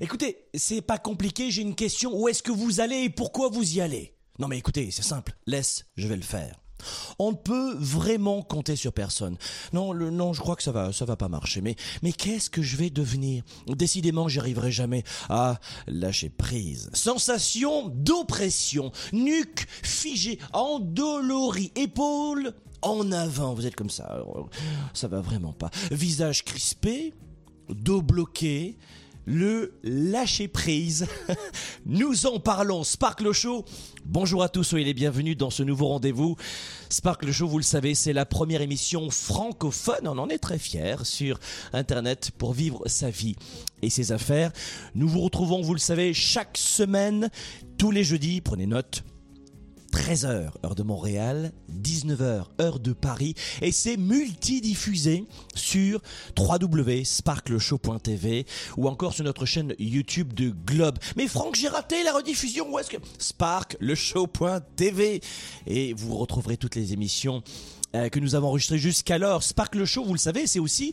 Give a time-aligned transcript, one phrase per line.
[0.00, 2.14] Écoutez, c'est pas compliqué, j'ai une question.
[2.14, 4.14] Où est-ce que vous allez et pourquoi vous y allez?
[4.38, 5.32] Non mais écoutez, c'est simple.
[5.46, 6.60] Laisse, je vais le faire.
[7.18, 9.36] On ne peut vraiment compter sur personne.
[9.72, 11.60] Non, non, je crois que ça va, ça va pas marcher.
[11.60, 13.42] Mais, mais qu'est-ce que je vais devenir?
[13.66, 15.02] Décidément, j'y arriverai jamais.
[15.28, 16.88] Ah, lâcher prise.
[16.94, 18.92] Sensation d'oppression.
[19.12, 23.54] Nuque figée, endolorie, épaule en avant.
[23.54, 24.24] Vous êtes comme ça.
[24.94, 25.70] Ça va vraiment pas.
[25.90, 27.12] Visage crispé,
[27.68, 28.78] dos bloqué,
[29.28, 31.06] le lâcher prise.
[31.86, 32.82] Nous en parlons.
[32.82, 33.64] Sparkle Show.
[34.06, 36.36] Bonjour à tous, soyez les bienvenus dans ce nouveau rendez-vous.
[36.88, 40.08] Sparkle Show, vous le savez, c'est la première émission francophone.
[40.08, 41.38] On en est très fiers sur
[41.74, 43.36] Internet pour vivre sa vie
[43.82, 44.50] et ses affaires.
[44.94, 47.28] Nous vous retrouvons, vous le savez, chaque semaine,
[47.76, 48.40] tous les jeudis.
[48.40, 49.04] Prenez note.
[49.92, 56.02] 13h, heure de Montréal, 19h, heure de Paris, et c'est multidiffusé sur
[56.38, 60.98] www.sparkleshow.tv ou encore sur notre chaîne YouTube de Globe.
[61.16, 62.98] Mais Franck, j'ai raté la rediffusion, où est-ce que...
[63.18, 65.22] sparkleshow.tv
[65.66, 67.42] et vous retrouverez toutes les émissions
[67.94, 69.42] euh, que nous avons enregistrées jusqu'alors.
[69.42, 70.92] Sparkle Show, vous le savez, c'est aussi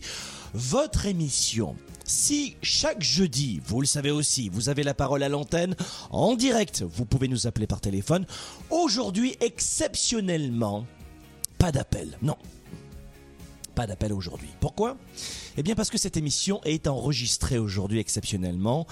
[0.53, 1.75] votre émission.
[2.07, 5.75] Si chaque jeudi, vous le savez aussi, vous avez la parole à l'antenne
[6.11, 8.27] en direct, vous pouvez nous appeler par téléphone.
[8.69, 10.85] Aujourd'hui, exceptionnellement,
[11.57, 12.15] pas d'appel.
[12.21, 12.37] Non.
[13.73, 14.49] Pas d'appel aujourd'hui.
[14.59, 14.97] Pourquoi?
[15.57, 18.85] Eh bien parce que cette émission est enregistrée aujourd'hui exceptionnellement.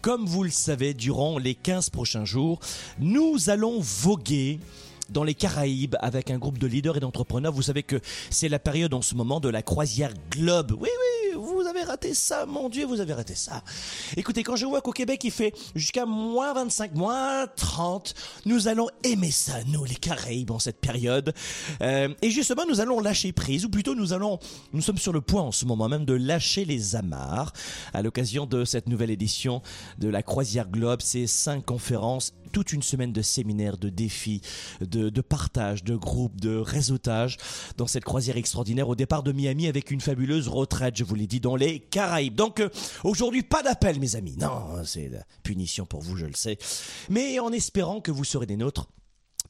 [0.00, 2.60] Comme vous le savez, durant les 15 prochains jours,
[3.00, 4.60] nous allons voguer
[5.10, 7.52] dans les Caraïbes avec un groupe de leaders et d'entrepreneurs.
[7.52, 10.70] Vous savez que c'est la période en ce moment de la croisière Globe.
[10.72, 13.62] Oui, oui, vous avez raté ça, mon Dieu, vous avez raté ça.
[14.16, 18.14] Écoutez, quand je vois qu'au Québec il fait jusqu'à moins 25, moins 30,
[18.46, 21.32] nous allons aimer ça, nous, les Caraïbes, en cette période.
[21.82, 24.38] Euh, et justement, nous allons lâcher prise, ou plutôt nous allons,
[24.72, 27.52] nous sommes sur le point en ce moment même de lâcher les amarres
[27.92, 29.62] à l'occasion de cette nouvelle édition
[29.98, 31.00] de la croisière Globe.
[31.00, 34.40] Ces cinq conférences toute une semaine de séminaires, de défis,
[34.80, 37.36] de, de partage, de groupes, de réseautage
[37.76, 41.26] dans cette croisière extraordinaire au départ de Miami avec une fabuleuse retraite, je vous l'ai
[41.26, 42.34] dit, dans les Caraïbes.
[42.34, 42.68] Donc euh,
[43.04, 44.36] aujourd'hui, pas d'appel mes amis.
[44.38, 46.58] Non, c'est la punition pour vous, je le sais.
[47.08, 48.88] Mais en espérant que vous serez des nôtres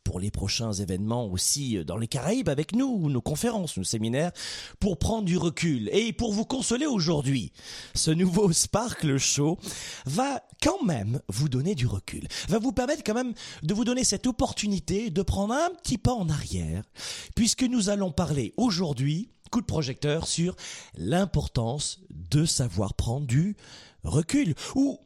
[0.04, 4.32] pour les prochains événements aussi dans les Caraïbes avec nous, nos conférences, nos séminaires,
[4.78, 5.88] pour prendre du recul.
[5.92, 7.52] Et pour vous consoler aujourd'hui,
[7.94, 9.58] ce nouveau Sparkle Show
[10.06, 14.04] va quand même vous donner du recul, va vous permettre quand même de vous donner
[14.04, 16.84] cette opportunité de prendre un petit pas en arrière,
[17.34, 20.57] puisque nous allons parler aujourd'hui, coup de projecteur, sur
[20.95, 23.57] l'importance de savoir prendre du
[24.04, 24.98] recul, ou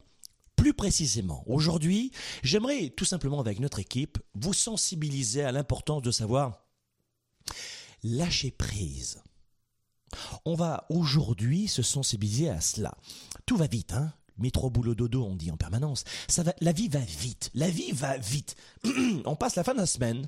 [0.55, 2.11] plus précisément, aujourd'hui,
[2.41, 6.65] j'aimerais tout simplement avec notre équipe vous sensibiliser à l'importance de savoir
[8.03, 9.21] lâcher prise.
[10.45, 12.97] On va aujourd'hui se sensibiliser à cela.
[13.45, 16.03] Tout va vite, hein Métro, boulot, dodo, on dit en permanence.
[16.27, 17.51] Ça va, la vie va vite.
[17.53, 18.55] La vie va vite.
[19.25, 20.27] on passe la fin de la semaine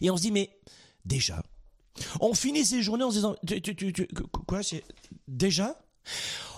[0.00, 0.50] et on se dit, mais
[1.04, 1.42] déjà,
[2.20, 4.08] on finit ces journées en se disant, tu, tu, tu,
[4.46, 4.84] quoi, c'est
[5.28, 5.78] déjà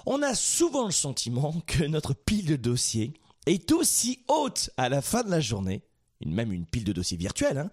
[0.06, 3.12] On a souvent le sentiment que notre pile de dossiers
[3.46, 5.82] est aussi haute à la fin de la journée,
[6.24, 7.70] même une pile de dossiers virtuelle, hein,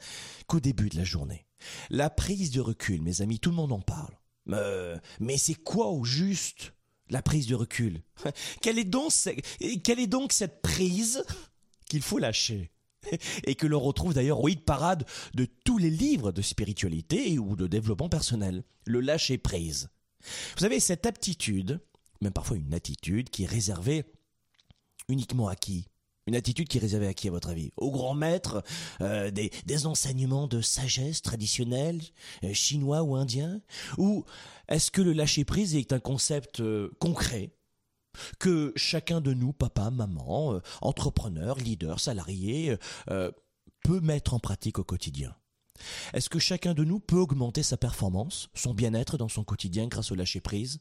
[0.47, 1.45] qu'au début de la journée.
[1.89, 4.13] La prise de recul, mes amis, tout le monde en parle.
[4.49, 6.74] Euh, mais c'est quoi au juste
[7.09, 8.01] la prise de recul.
[8.61, 11.23] Quelle est, donc, cette prise
[11.89, 12.71] qu'il faut lâcher?
[13.45, 17.55] Et que l'on retrouve d'ailleurs au hit parade de tous les livres de spiritualité ou
[17.55, 19.89] de développement personnel, le lâcher prise.
[20.55, 21.79] Vous savez, cette aptitude,
[22.21, 24.05] même parfois une attitude qui est réservée
[25.07, 25.87] uniquement à qui?
[26.27, 27.71] Une attitude qui est réservée à qui, à votre avis?
[27.77, 28.63] Aux grands maîtres
[29.01, 32.01] euh, des, enseignements de sagesse traditionnels,
[32.43, 33.61] euh, chinois ou indiens
[33.99, 34.25] Ou
[34.67, 37.51] est-ce que le lâcher-prise est un concept euh, concret?
[38.39, 42.75] Que chacun de nous, papa, maman, euh, entrepreneur, leader, salarié,
[43.83, 45.35] peut mettre en pratique au quotidien?
[46.13, 50.11] Est-ce que chacun de nous peut augmenter sa performance, son bien-être dans son quotidien grâce
[50.11, 50.79] au lâcher-prise?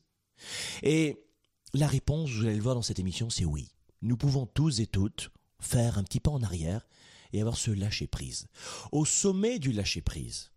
[0.82, 1.26] Et
[1.74, 3.74] la réponse, vous allez le voir dans cette émission, c'est oui.
[4.04, 5.30] Nous pouvons tous et toutes
[5.60, 6.86] faire un petit pas en arrière
[7.32, 8.48] et avoir ce lâcher-prise.
[8.92, 10.52] Au sommet du lâcher-prise,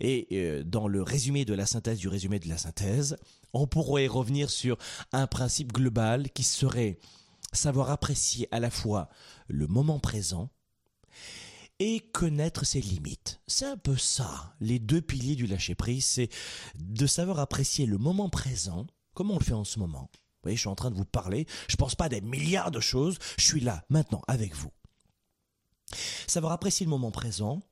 [0.00, 3.16] et euh, dans le résumé de la synthèse du résumé de la synthèse,
[3.54, 4.76] on pourrait revenir sur
[5.12, 6.98] un principe global qui serait
[7.54, 9.08] savoir apprécier à la fois
[9.46, 10.50] le moment présent
[11.78, 13.40] et connaître ses limites.
[13.46, 16.28] C'est un peu ça, les deux piliers du lâcher-prise, c'est
[16.74, 20.10] de savoir apprécier le moment présent, comme on le fait en ce moment.
[20.56, 23.18] Je suis en train de vous parler, je pense pas à des milliards de choses,
[23.38, 24.70] je suis là, maintenant, avec vous.
[26.26, 27.62] Savoir apprécier le moment présent,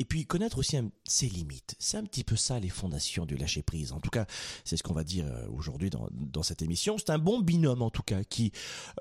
[0.00, 1.74] et puis connaître aussi ses limites.
[1.78, 3.92] C'est un petit peu ça les fondations du lâcher prise.
[3.92, 4.24] En tout cas,
[4.64, 6.96] c'est ce qu'on va dire euh, aujourd'hui dans, cette émission.
[6.96, 8.50] C'est un bon binôme en tout cas qui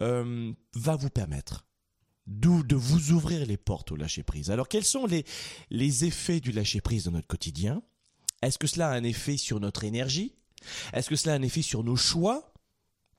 [0.02, 1.66] euh, va vous permettre
[2.28, 4.52] de vous ouvrir les portes au lâcher prise.
[4.52, 5.26] Alors quels sont les,
[5.72, 7.82] les effets du lâcher prise dans notre quotidien?
[8.42, 10.36] Est-ce que cela a un effet sur notre énergie?
[10.94, 12.49] Est-ce que cela a un effet sur nos choix?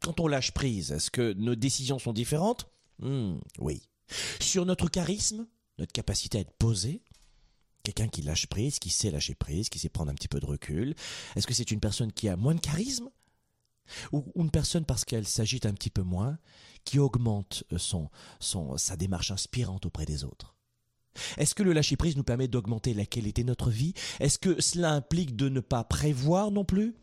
[0.03, 2.67] Quand on lâche prise, est-ce que nos décisions sont différentes?
[2.99, 3.83] Hmm, Oui.
[4.41, 5.47] Sur notre charisme,
[5.79, 7.03] notre capacité à être posé,
[7.83, 10.47] Quelqu'un qui lâche prise, qui sait lâcher prise, qui sait prendre un petit peu de
[10.47, 10.95] recul.
[11.35, 13.09] Est-ce que c'est une personne qui a moins de charisme?
[14.13, 16.39] Ou une personne parce qu'elle s'agite un petit peu moins,
[16.85, 20.57] qui augmente euh, sa démarche inspirante auprès des autres?
[21.39, 23.95] Est-ce que le lâcher prise nous permet d'augmenter la qualité de notre vie?
[24.21, 26.95] Est-ce que cela implique de ne pas prévoir non plus?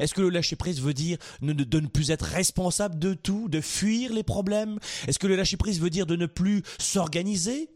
[0.00, 3.60] Est-ce que le lâcher prise veut dire de, ne plus être responsable de tout, de
[3.60, 4.78] fuir les problèmes?
[5.06, 7.70] Est-ce que le lâcher prise veut dire de ne plus s'organiser?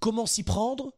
[0.00, 0.92] Comment s'y prendre?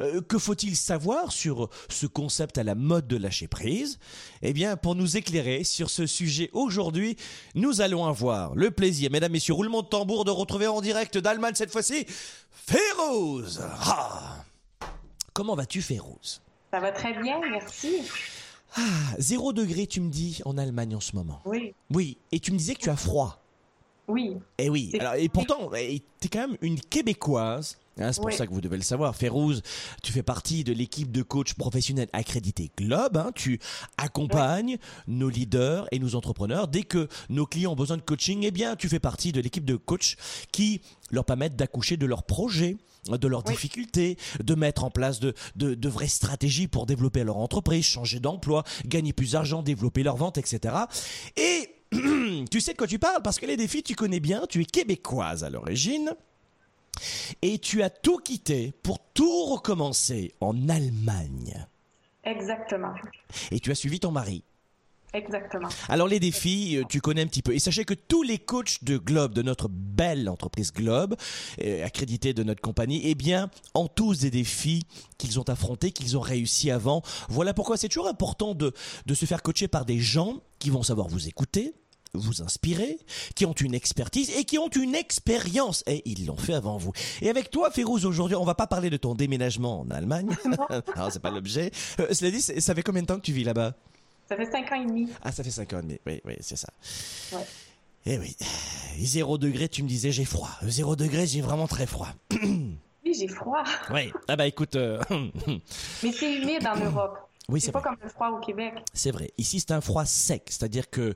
[0.00, 3.98] Euh, que faut-il savoir sur ce concept à la mode de lâcher prise
[4.42, 7.16] Eh bien, pour nous éclairer sur ce sujet aujourd'hui,
[7.54, 11.54] nous allons avoir le plaisir, mesdames, messieurs, roulement de tambour, de retrouver en direct d'Allemagne
[11.54, 12.06] cette fois-ci,
[12.50, 14.44] Férouz ah.
[15.32, 16.40] Comment vas-tu, Férouz
[16.72, 18.02] Ça va très bien, merci.
[18.76, 21.40] Ah, zéro degré, tu me dis, en Allemagne en ce moment.
[21.44, 21.74] Oui.
[21.92, 23.40] Oui, et tu me disais que tu as froid.
[24.06, 24.36] Oui.
[24.56, 24.92] Et eh oui.
[24.98, 28.52] Alors, et pourtant, eh, tu es quand même une Québécoise Hein, c'est pour ça que
[28.52, 29.16] vous devez le savoir.
[29.16, 29.62] Férouz,
[30.02, 33.16] tu fais partie de l'équipe de coachs professionnels accrédités Globe.
[33.16, 33.32] Hein.
[33.34, 33.58] tu
[33.96, 36.68] accompagnes nos leaders et nos entrepreneurs.
[36.68, 39.64] Dès que nos clients ont besoin de coaching, eh bien, tu fais partie de l'équipe
[39.64, 40.16] de coachs
[40.52, 40.80] qui
[41.10, 42.76] leur permettent d'accoucher de leurs projets
[43.16, 47.84] de leurs difficultés, de mettre en place de, de, vraies stratégies pour développer leur entreprise,
[47.86, 50.74] changer d'emploi, gagner plus d'argent, développer leur vente, etc.
[51.36, 51.70] Et
[52.50, 53.22] tu sais de quoi tu parles?
[53.22, 56.12] Parce que les défis, tu connais bien, tu es québécoise à l'origine.
[57.42, 61.66] Et tu as tout quitté pour tout recommencer en Allemagne.
[62.24, 62.94] Exactement.
[63.50, 64.44] Et tu as suivi ton mari.
[65.14, 65.68] Exactement.
[65.88, 67.54] Alors les défis, euh, tu connais un petit peu.
[67.54, 71.16] Et sachez que tous les coachs de Globe, de notre belle entreprise Globe,
[71.62, 74.84] euh, accréditée de notre compagnie, eh bien, ont tous des défis
[75.16, 77.02] qu'ils ont affrontés, qu'ils ont réussi avant.
[77.30, 78.74] Voilà pourquoi c'est toujours important de,
[79.06, 81.72] de se faire coacher par des gens qui vont savoir vous écouter,
[82.14, 82.98] vous inspirer,
[83.34, 85.84] qui ont une expertise et qui ont une expérience.
[85.86, 86.92] Et ils l'ont fait avant vous.
[87.22, 90.28] Et avec toi, Férouz, aujourd'hui, on va pas parler de ton déménagement en Allemagne.
[90.96, 91.70] non, c'est pas l'objet.
[92.00, 93.74] Euh, cela dit, ça fait combien de temps que tu vis là-bas?
[94.28, 95.08] Ça fait cinq ans et demi.
[95.22, 95.98] Ah, ça fait cinq ans et demi.
[96.06, 96.68] Oui, oui, c'est ça.
[97.32, 97.44] Ouais.
[98.06, 98.36] Eh oui.
[99.00, 100.50] Zéro degré, tu me disais, j'ai froid.
[100.62, 102.08] Zéro degré, j'ai vraiment très froid.
[102.42, 102.78] oui,
[103.18, 103.62] j'ai froid.
[103.90, 104.12] Oui.
[104.28, 104.76] Ah bah écoute.
[104.76, 105.00] Euh,
[106.02, 107.18] Mais c'est humide en Europe.
[107.50, 108.74] Oui, c'est pas comme le froid au Québec.
[108.92, 109.30] C'est vrai.
[109.38, 111.14] Ici, c'est un froid sec, c'est-à-dire que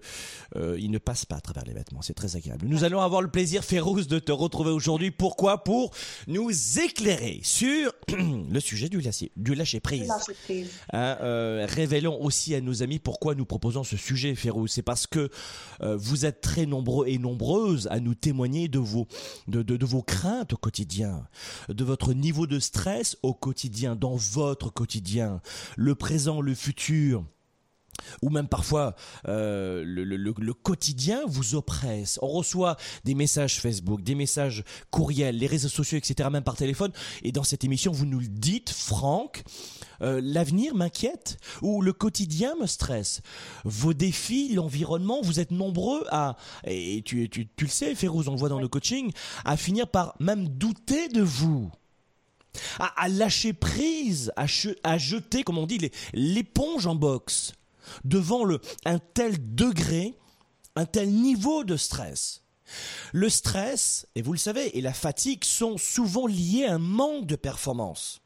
[0.56, 2.00] euh, il ne passe pas à travers les vêtements.
[2.00, 2.64] C'est très agréable.
[2.66, 5.10] Nous allons avoir le plaisir, Férouz, de te retrouver aujourd'hui.
[5.10, 5.62] Pourquoi?
[5.62, 5.92] Pour
[6.28, 10.10] nous éclairer sur le sujet du lâcher, du lâcher prise.
[10.94, 14.70] Hein, euh, révélons aussi à nos amis pourquoi nous proposons ce sujet, Férouz.
[14.70, 15.28] C'est parce que
[15.82, 19.06] euh, vous êtes très nombreux et nombreuses à nous témoigner de vos
[19.48, 21.26] de, de, de vos craintes au quotidien,
[21.68, 25.42] de votre niveau de stress au quotidien, dans votre quotidien,
[25.76, 27.24] le présent le futur,
[28.22, 28.94] ou même parfois
[29.28, 32.18] euh, le, quotidien vous oppresse.
[32.22, 36.92] On reçoit des messages Facebook, des messages courriels, les réseaux sociaux, etc., même par téléphone.
[37.22, 39.42] Et dans cette émission, vous nous le dites, Franck,
[40.02, 43.22] euh, l'avenir m'inquiète ou le quotidien me stresse.
[43.64, 48.32] Vos défis, l'environnement, vous êtes nombreux à, et tu, tu, tu le sais, Férouz, on
[48.32, 49.12] le voit dans le coaching,
[49.44, 51.70] à finir par même douter de vous
[52.78, 57.52] à, lâcher prise, à, jeter, comme on dit, l'éponge en boxe
[58.04, 58.46] devant
[58.84, 60.14] un tel degré,
[60.76, 62.42] un tel niveau de stress.
[63.12, 67.26] Le stress, et vous le savez, et la fatigue sont souvent liés à un manque
[67.26, 68.22] de performance,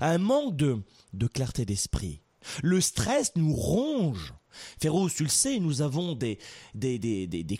[0.00, 0.82] à un manque de,
[1.26, 2.20] clarté d'esprit.
[2.62, 4.34] Le stress nous ronge
[4.80, 6.38] Féroce, tu le sais, nous avons des,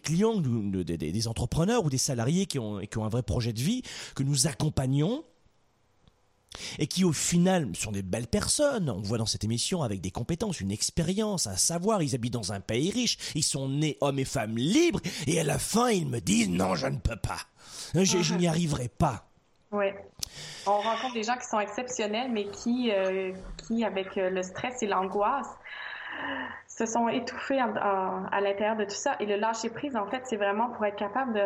[0.03, 3.83] clients, des, entrepreneurs ou des salariés qui ont un vrai projet de vie,
[4.17, 5.23] que nous accompagnons
[6.79, 8.91] et qui au final sont des belles personnes.
[8.91, 12.03] On voit dans cette émission avec des compétences, une expérience, un savoir.
[12.03, 15.45] Ils habitent dans un pays riche, ils sont nés hommes et femmes libres et à
[15.45, 17.39] la fin ils me disent non, je ne peux pas,
[17.95, 19.25] je, je n'y arriverai pas.
[19.71, 19.87] Oui.
[20.67, 23.33] On rencontre des gens qui sont exceptionnels, mais qui, euh,
[23.67, 25.49] qui avec euh, le stress et l'angoisse,
[26.67, 29.17] se sont étouffés en- en- à l'intérieur de tout ça.
[29.21, 31.43] Et le lâcher prise, en fait, c'est vraiment pour être capable de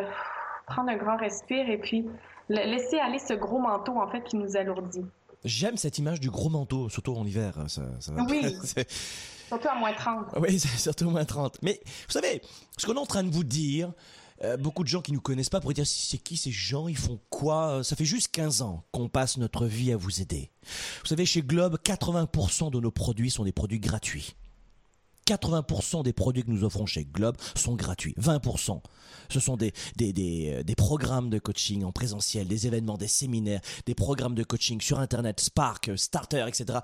[0.67, 2.07] prendre un grand respire et puis
[2.49, 5.05] laisser aller ce gros manteau, en fait, qui nous alourdit.
[5.45, 7.55] J'aime cette image du gros manteau, surtout en hiver.
[7.69, 8.57] Ça, ça va- Oui.
[9.49, 10.27] Surtout à moins 30.
[10.41, 11.59] Oui, surtout moins 30.
[11.61, 12.41] Mais vous savez,
[12.79, 13.93] ce qu'on est en train de vous dire,
[14.45, 16.97] euh, beaucoup de gens qui nous connaissent pas pourraient dire c'est qui ces gens, ils
[16.97, 17.85] font quoi?
[17.85, 20.51] Ça fait juste 15 ans qu'on passe notre vie à vous aider.
[21.03, 24.37] Vous savez, chez Globe, 80% de nos produits sont des produits gratuits.
[25.27, 28.15] 80% des produits que nous offrons chez Globe sont gratuits.
[28.19, 28.81] 20%,
[29.29, 34.35] ce sont euh, des programmes de coaching en présentiel, des événements, des séminaires, des programmes
[34.35, 36.81] de coaching sur Internet, Spark, euh, Starter, etc.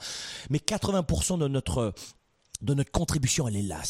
[0.51, 1.93] Mais 80% de notre
[2.61, 3.81] de notre contribution, elle est là.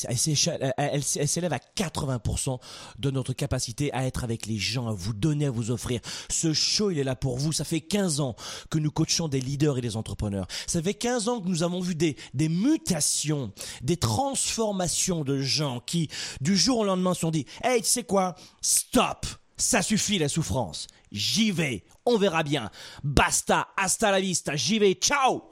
[0.77, 2.59] Elle s'élève à 80%
[2.99, 6.01] de notre capacité à être avec les gens, à vous donner, à vous offrir.
[6.31, 7.53] Ce show, il est là pour vous.
[7.53, 8.37] Ça fait 15 ans
[8.71, 10.47] que nous coachons des leaders et des entrepreneurs.
[10.67, 15.81] Ça fait 15 ans que nous avons vu des, des mutations, des transformations de gens
[15.81, 16.09] qui,
[16.41, 18.35] du jour au lendemain, se sont dit, hey, tu sais quoi?
[18.61, 19.27] Stop!
[19.57, 20.87] Ça suffit la souffrance.
[21.11, 21.85] J'y vais.
[22.07, 22.71] On verra bien.
[23.03, 23.69] Basta.
[23.77, 24.55] Hasta la vista.
[24.55, 24.95] J'y vais.
[24.95, 25.43] Ciao!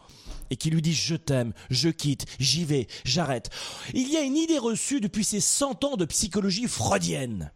[0.50, 3.50] Et qui lui dit je t'aime, je quitte, j'y vais, j'arrête.
[3.95, 7.53] Il y a une idée reçue depuis ces 100 ans de psychologie freudienne.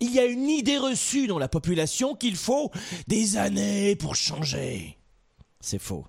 [0.00, 2.70] Il y a une idée reçue dans la population qu'il faut
[3.08, 4.98] des années pour changer.
[5.60, 6.06] C'est faux.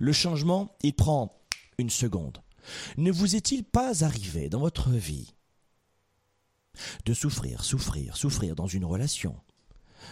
[0.00, 1.40] Le changement, il prend
[1.78, 2.42] une seconde.
[2.96, 5.34] Ne vous est-il pas arrivé dans votre vie
[7.04, 9.36] de souffrir, souffrir, souffrir dans une relation,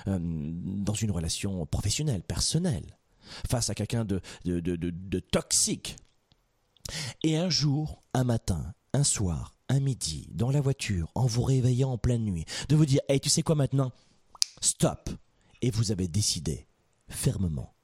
[0.08, 2.95] euh, dans une relation professionnelle, personnelle,
[3.48, 5.96] face à quelqu'un de, de, de, toxique.
[7.22, 11.92] Et un jour, un matin, un soir, un midi, dans la voiture, en vous réveillant
[11.92, 13.92] en pleine nuit, de vous dire Hey, tu sais quoi maintenant?
[14.60, 15.10] Stop
[15.62, 16.66] Et vous avez décidé,
[17.08, 17.74] fermement.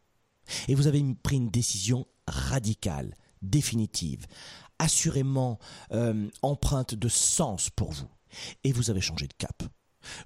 [0.68, 4.26] Et vous avez pris une décision radicale, définitive,
[4.78, 5.58] assurément
[5.92, 8.08] euh, empreinte de sens pour vous.
[8.64, 9.62] Et vous avez changé de cap.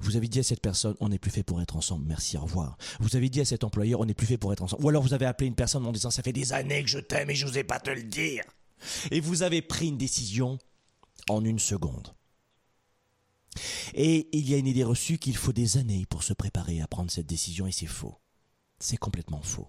[0.00, 2.42] Vous avez dit à cette personne, on n'est plus fait pour être ensemble, merci, au
[2.42, 2.76] revoir.
[3.00, 4.84] Vous avez dit à cet employeur, on n'est plus fait pour être ensemble.
[4.84, 6.98] Ou alors vous avez appelé une personne en disant, ça fait des années que je
[6.98, 8.44] t'aime et je n'osais pas te le dire.
[9.10, 10.58] Et vous avez pris une décision
[11.28, 12.14] en une seconde.
[13.94, 16.86] Et il y a une idée reçue qu'il faut des années pour se préparer à
[16.86, 18.20] prendre cette décision et c'est faux.
[18.78, 19.68] C'est complètement faux.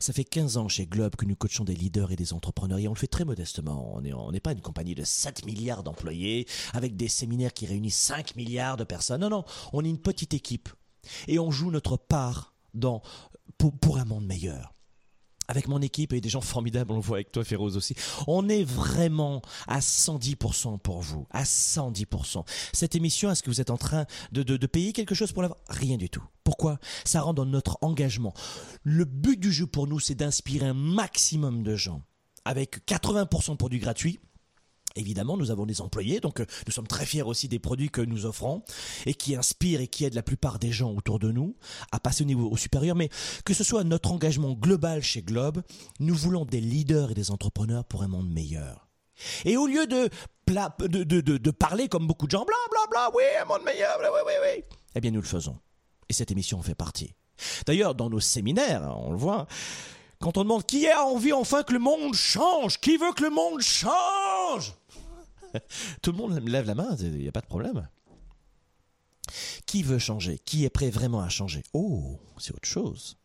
[0.00, 2.88] Ça fait 15 ans chez Globe que nous coachons des leaders et des entrepreneurs et
[2.88, 3.94] on le fait très modestement.
[3.96, 8.36] On n'est pas une compagnie de 7 milliards d'employés avec des séminaires qui réunissent 5
[8.36, 9.20] milliards de personnes.
[9.20, 10.68] Non, non, on est une petite équipe
[11.26, 12.54] et on joue notre part
[13.80, 14.74] pour un monde meilleur.
[15.48, 17.94] Avec mon équipe et des gens formidables, on le voit avec toi Féroze aussi,
[18.26, 22.44] on est vraiment à 110% pour vous, à 110%.
[22.74, 25.40] Cette émission, est-ce que vous êtes en train de, de, de payer quelque chose pour
[25.40, 25.58] l'avoir?
[25.68, 26.22] Rien du tout.
[26.44, 26.78] Pourquoi?
[27.04, 28.34] Ça rentre dans notre engagement.
[28.82, 32.02] Le but du jeu pour nous, c'est d'inspirer un maximum de gens.
[32.44, 34.20] Avec 80% de produits gratuits,
[34.96, 38.00] Évidemment, nous avons des employés, donc euh, nous sommes très fiers aussi des produits que
[38.00, 38.62] nous offrons
[39.06, 41.54] et qui inspirent et qui aident la plupart des gens autour de nous
[41.92, 42.96] à passer au niveau au supérieur.
[42.96, 43.10] Mais
[43.44, 45.62] que ce soit notre engagement global chez Globe,
[46.00, 48.88] nous voulons des leaders et des entrepreneurs pour un monde meilleur.
[49.44, 50.08] Et au lieu de,
[51.50, 54.32] parler comme beaucoup de gens, bla bla bla, oui, un monde meilleur, bla, oui, oui,
[54.42, 54.64] oui,
[54.94, 55.58] eh bien nous le faisons.
[56.08, 57.14] Et cette émission en fait partie.
[57.66, 59.46] D'ailleurs, dans nos séminaires, on le voit,
[60.20, 63.30] quand on demande qui a envie enfin que le monde change, qui veut que le
[63.30, 64.74] monde change,
[66.02, 67.88] tout le monde lève la main, il n'y a pas de problème.
[69.66, 70.38] Qui veut changer?
[70.44, 71.62] Qui est prêt vraiment à changer?
[71.74, 73.16] Oh, c'est autre chose.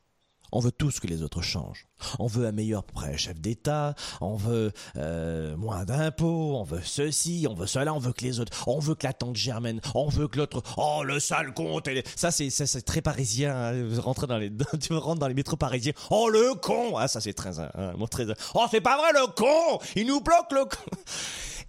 [0.56, 1.88] On veut tous que les autres changent.
[2.20, 2.84] On veut un meilleur
[3.16, 8.14] chef d'État, on veut euh, moins d'impôts, on veut ceci, on veut cela, on veut
[8.14, 11.20] que les autres, on veut que la tante germaine, on veut que l'autre, oh le
[11.20, 12.52] sale compte, les- ça c'est
[12.86, 13.56] très parisien.
[13.56, 14.26] hein.
[14.28, 17.52] Dans les, tu rentres dans les métros parisiens, oh le con, ah ça c'est très,
[17.98, 20.92] mot très, oh c'est pas vrai le con, il nous bloque le con.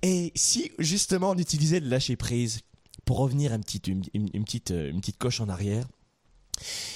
[0.02, 2.60] Et si justement on utilisait le lâcher prise
[3.04, 5.86] pour revenir un petit, une, une- petite, euh, une petite coche en arrière,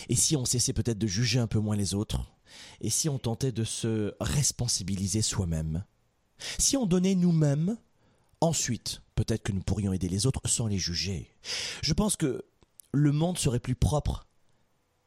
[0.09, 2.21] et si on cessait peut-être de juger un peu moins les autres,
[2.81, 5.85] et si on tentait de se responsabiliser soi-même,
[6.59, 7.77] si on donnait nous-mêmes,
[8.41, 11.31] ensuite peut-être que nous pourrions aider les autres sans les juger.
[11.83, 12.45] Je pense que
[12.93, 14.27] le monde serait plus propre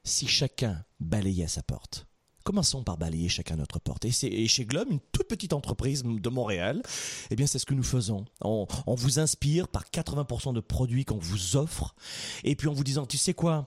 [0.04, 2.06] si chacun balayait à sa porte.
[2.44, 4.06] Commençons par balayer chacun notre porte.
[4.06, 6.82] Et, chez Globe, une toute petite entreprise de Montréal,
[7.30, 8.26] eh bien, c'est ce que nous faisons.
[8.42, 11.96] On, on vous inspire par 80% de produits qu'on vous offre.
[12.44, 13.66] Et puis en vous disant, tu sais quoi?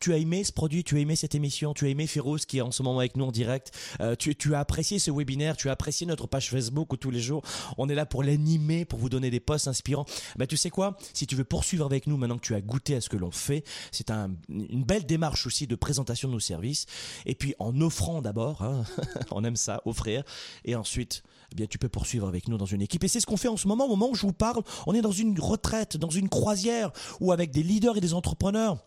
[0.00, 2.58] Tu as aimé ce produit, tu as aimé cette émission, tu as aimé Féroce qui
[2.58, 5.68] est en ce moment avec nous en direct, euh, tu, as apprécié ce webinaire, tu
[5.68, 7.42] as apprécié notre page Facebook où tous les jours
[7.78, 10.06] on est là pour l'animer, pour vous donner des posts inspirants.
[10.36, 10.96] Ben, tu sais quoi?
[11.12, 13.30] Si tu veux poursuivre avec nous maintenant que tu as goûté à ce que l'on
[13.30, 16.86] fait, c'est un, une belle démarche aussi de présentation de nos services.
[17.26, 18.84] Et puis en offrant d'abord, hein,
[19.30, 20.24] on aime ça, offrir,
[20.64, 23.02] et ensuite eh bien, tu peux poursuivre avec nous dans une équipe.
[23.04, 24.62] Et c'est ce qu'on fait en ce moment, au moment où je vous parle.
[24.86, 28.78] On est dans une retraite, dans une croisière, ou avec des leaders et des entrepreneurs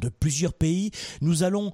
[0.00, 0.90] de plusieurs pays,
[1.20, 1.72] nous allons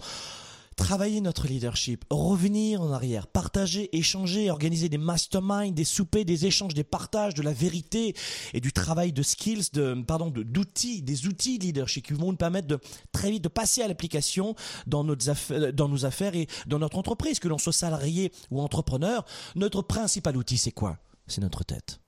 [0.76, 6.74] travailler notre leadership, revenir en arrière, partager, échanger, organiser des masterminds, des soupers, des échanges,
[6.74, 8.14] des partages, de la vérité
[8.52, 12.36] et du travail de skills, de, pardon, d'outils, des outils de leadership qui vont nous
[12.36, 12.78] permettre de
[13.12, 14.54] très vite de passer à l'application
[14.86, 19.24] dans, dans nos affaires et dans notre entreprise, que l'on soit salarié ou entrepreneur.
[19.54, 20.98] Notre principal outil, c'est quoi?
[21.26, 22.00] C'est notre tête.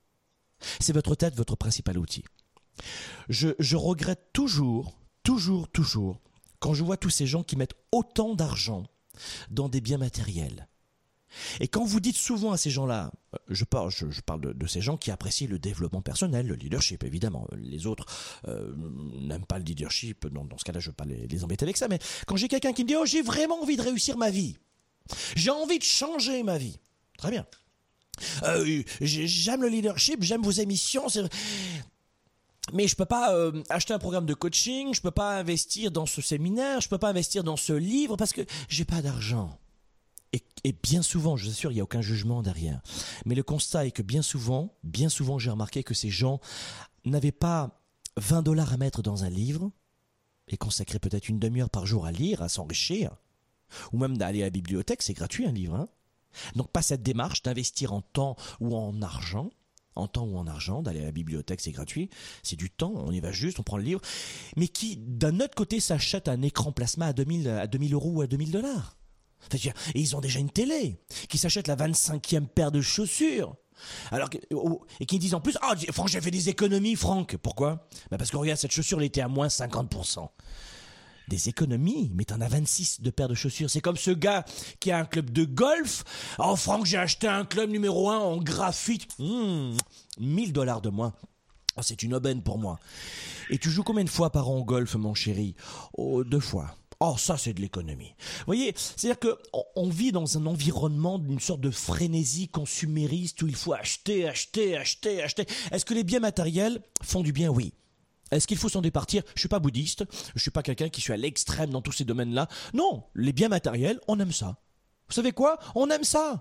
[0.79, 2.23] C'est votre tête, votre principal outil.
[3.29, 6.21] Je regrette toujours toujours, toujours,
[6.59, 8.85] quand je vois tous ces gens qui mettent autant d'argent
[9.49, 10.69] dans des biens matériels.
[11.59, 13.11] Et quand vous dites souvent à ces gens-là,
[13.49, 13.91] je parle,
[14.53, 17.45] de, ces gens qui apprécient le développement personnel, le leadership, évidemment.
[17.57, 18.05] Les autres
[18.47, 18.71] euh,
[19.19, 21.89] n'aiment pas le leadership, dans, ce cas-là, je ne veux pas les, embêter avec ça.
[21.89, 24.57] Mais quand j'ai quelqu'un qui me dit, oh, j'ai vraiment envie de réussir ma vie,
[25.35, 26.79] j'ai envie de changer ma vie,
[27.17, 27.45] très bien.
[28.43, 31.09] Euh, j'aime le leadership, j'aime vos émissions
[32.73, 36.05] mais je peux pas euh, acheter un programme de coaching, je peux pas investir dans
[36.05, 39.57] ce séminaire, je peux pas investir dans ce livre parce que j'ai pas d'argent.
[40.65, 42.81] Et, bien souvent, je vous assure, il n'y a aucun jugement derrière.
[43.25, 46.41] Mais le constat est que bien souvent, bien souvent, j'ai remarqué que ces gens
[47.05, 47.81] n'avaient pas
[48.17, 49.71] 20 dollars à mettre dans un livre
[50.49, 53.15] et consacrer peut-être une demi-heure par jour à lire, à s'enrichir,
[53.93, 55.75] ou même d'aller à la bibliothèque, c'est gratuit un livre.
[55.75, 55.87] Hein
[56.55, 59.49] Donc pas cette démarche d'investir en temps ou en argent,
[59.95, 62.09] en temps ou en argent, d'aller à la bibliothèque, c'est gratuit,
[62.43, 64.01] c'est du temps, on y va juste, on prend le livre,
[64.57, 68.21] mais qui, d'un autre côté, s'achète un écran plasma à 2000, à 2000 euros ou
[68.21, 68.97] à 2000 dollars.
[69.53, 70.97] Et ils ont déjà une télé,
[71.29, 73.55] qui s'achètent la 25e paire de chaussures.
[74.11, 77.35] Alors oh, et qui disent en plus, ah, Franck, j'ai fait des économies, Franck.
[77.37, 77.87] Pourquoi?
[78.09, 80.29] Bah parce que regarde, cette chaussure, elle était à moins 50%
[81.27, 83.69] des économies, mais t'en as 26 de paires de chaussures.
[83.69, 84.45] C'est comme ce gars
[84.79, 86.03] qui a un club de golf.
[86.39, 89.07] Oh Franck, j'ai acheté un club numéro 1 en graphite.
[89.19, 89.77] 1000
[90.19, 91.13] hmm, dollars de moins.
[91.77, 92.79] Oh, c'est une aubaine pour moi.
[93.49, 95.55] Et tu joues combien de fois par an au golf, mon chéri?
[95.97, 96.75] Oh, deux fois.
[97.01, 98.13] Oh, ça, c'est de l'économie.
[98.39, 99.37] Vous voyez, c'est-à-dire que
[99.75, 104.77] on vit dans un environnement d'une sorte de frénésie consumériste où il faut acheter, acheter,
[104.77, 105.45] acheter, acheter.
[105.71, 107.49] Est-ce que les biens matériels font du bien?
[107.49, 107.73] Oui.
[108.31, 109.23] Est-ce qu'il faut s'en départir?
[109.35, 110.03] Je suis pas bouddhiste,
[110.35, 112.47] je suis pas quelqu'un qui suis à l'extrême dans tous ces domaines-là.
[112.73, 114.57] Non, les biens matériels, on aime ça.
[115.07, 115.59] Vous savez quoi?
[115.75, 116.39] On aime ça.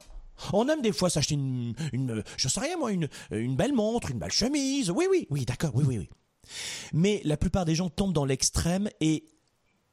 [0.53, 4.18] On aime des fois s'acheter une, une, sais rien moi, une, une belle montre, une
[4.18, 4.90] belle chemise.
[4.90, 6.09] Oui, oui, oui, d'accord, oui, oui, oui.
[6.92, 9.27] Mais la plupart des gens tombent dans l'extrême et,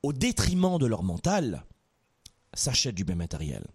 [0.04, 1.66] au détriment de leur mental,
[2.54, 3.66] s'achètent du bien matériel.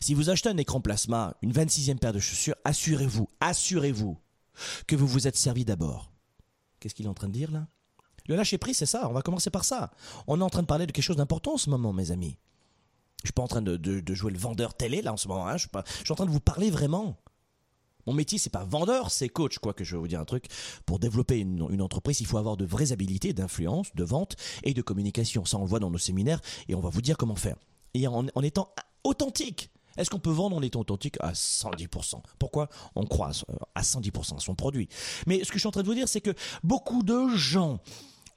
[0.00, 4.18] Si vous achetez un écran plasma, une 26e paire de chaussures, assurez-vous, assurez-vous
[4.86, 6.10] que vous vous êtes servi d'abord.
[6.80, 7.66] Qu'est-ce qu'il est en train de dire là?
[8.26, 9.08] Le lâcher prise, c'est ça.
[9.08, 9.90] On va commencer par ça.
[10.26, 12.36] On est en train de parler de quelque chose d'important en ce moment, mes amis.
[13.22, 15.48] Je suis pas en train de, jouer le vendeur télé là en ce moment.
[15.48, 15.56] Hein.
[15.56, 17.16] Je, suis pas, je suis en train de vous parler vraiment.
[18.06, 19.58] Mon métier, c'est pas vendeur, c'est coach.
[19.58, 20.46] Quoi que je vais vous dire un truc.
[20.86, 24.82] Pour développer une, entreprise, il faut avoir de vraies habilités d'influence, de vente et de
[24.82, 25.44] communication.
[25.44, 27.56] Ça, on le voit dans nos séminaires et on va vous dire comment faire.
[27.94, 28.72] Et en étant
[29.04, 29.70] authentique.
[29.98, 33.32] Est-ce qu'on peut vendre en étant authentique à 110% Pourquoi On croit
[33.74, 34.88] à 110% son produit?
[35.26, 37.80] Mais ce que je suis en train de vous dire, c'est que beaucoup de gens,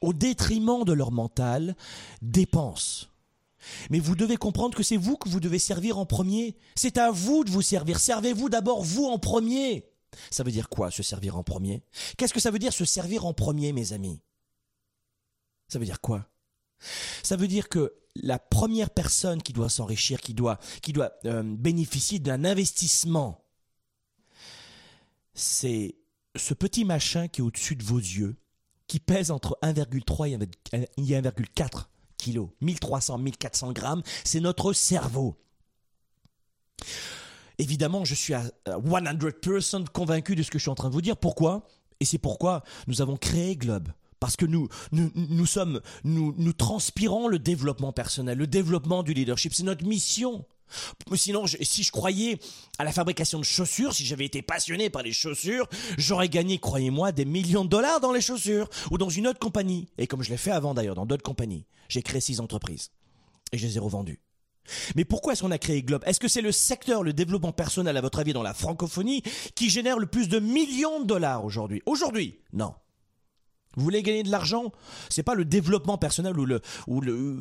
[0.02, 1.76] au détriment de leur mental,
[2.22, 3.08] dépensent.
[3.92, 6.58] Mais vous devez comprendre que c'est vous que vous devez servir en premier.
[6.76, 8.00] C'est à vous de vous servir.
[8.00, 9.86] Servez-vous d'abord vous en premier.
[10.32, 11.84] Ça veut dire quoi, se servir en premier?
[12.18, 14.20] Qu'est-ce que ça veut dire se servir en premier, mes amis?
[15.68, 16.28] Ça veut dire quoi?
[17.24, 21.44] Ça veut dire que la première personne qui doit s'enrichir, qui doit, qui doit euh,
[21.44, 23.46] bénéficier d'un investissement,
[25.34, 25.96] c'est
[26.36, 28.36] ce petit machin qui est au-dessus de vos yeux,
[28.88, 30.28] qui pèse entre 1,3
[30.74, 31.86] et 1,4
[32.18, 35.38] kilos, 1300, 1400 grammes, c'est notre cerveau.
[37.58, 41.02] Évidemment, je suis à 100% convaincu de ce que je suis en train de vous
[41.02, 41.16] dire.
[41.16, 41.68] Pourquoi?
[42.00, 43.90] Et c'est pourquoi nous avons créé Globe
[44.22, 49.14] parce que nous, nous, nous sommes, nous, nous transpirons le développement personnel, le développement du
[49.14, 49.54] leadership.
[49.54, 50.46] C'est notre mission.
[51.16, 52.40] Sinon, si je croyais
[52.78, 57.12] à la fabrication de chaussures, si j'avais été passionné par les chaussures, j'aurais gagné, croyez-moi,
[57.12, 59.90] des millions de dollars dans les chaussures ou dans une autre compagnie.
[59.98, 62.92] Et comme je l'ai fait avant d'ailleurs, dans d'autres compagnies, j'ai créé six entreprises
[63.52, 64.22] et je les ai revendues.
[64.96, 66.04] Mais pourquoi est-ce qu'on a créé Globe?
[66.06, 69.24] Est-ce que c'est le secteur, le développement personnel, à votre avis, dans la francophonie,
[69.56, 71.82] qui génère le plus de millions de dollars aujourd'hui?
[71.88, 72.76] Aujourd'hui Non.
[73.76, 74.72] Vous voulez gagner de l'argent?
[75.10, 76.62] C'est pas le développement personnel ou, le,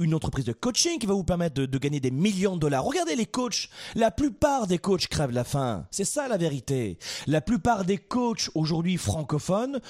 [0.00, 2.84] une entreprise de coaching qui va vous permettre de, gagner des millions de dollars.
[2.84, 3.68] Regardez les coachs.
[3.94, 5.86] La plupart des coachs crèvent la faim.
[5.90, 6.98] C'est ça la vérité.
[7.26, 9.80] La plupart des coachs aujourd'hui francophones,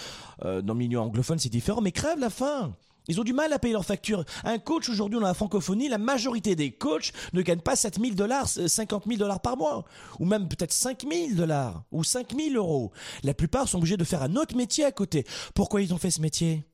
[0.45, 2.75] euh, dans le milieu anglophone c'est différent, mais crèvent la faim.
[3.11, 4.25] Ils ont du mal à payer leurs factures.
[4.45, 8.15] Un coach aujourd'hui dans la francophonie, la majorité des coachs ne gagnent pas 7 000
[8.15, 9.85] dollars, 50 000 dollars par mois,
[10.21, 12.93] ou même peut-être 5 000 dollars, ou 5 000 euros.
[13.25, 15.27] La plupart sont obligés de faire un autre métier à côté.
[15.57, 16.65] Pourquoi ils ont fait ce métier?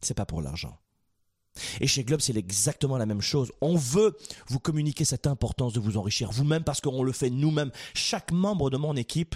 [0.00, 0.78] C'est pas pour l'argent.
[1.80, 3.50] Et chez Globe, c'est exactement la même chose.
[3.60, 7.72] On veut vous communiquer cette importance de vous enrichir vous-même parce qu'on le fait nous-mêmes.
[7.92, 9.34] Chaque membre de mon équipe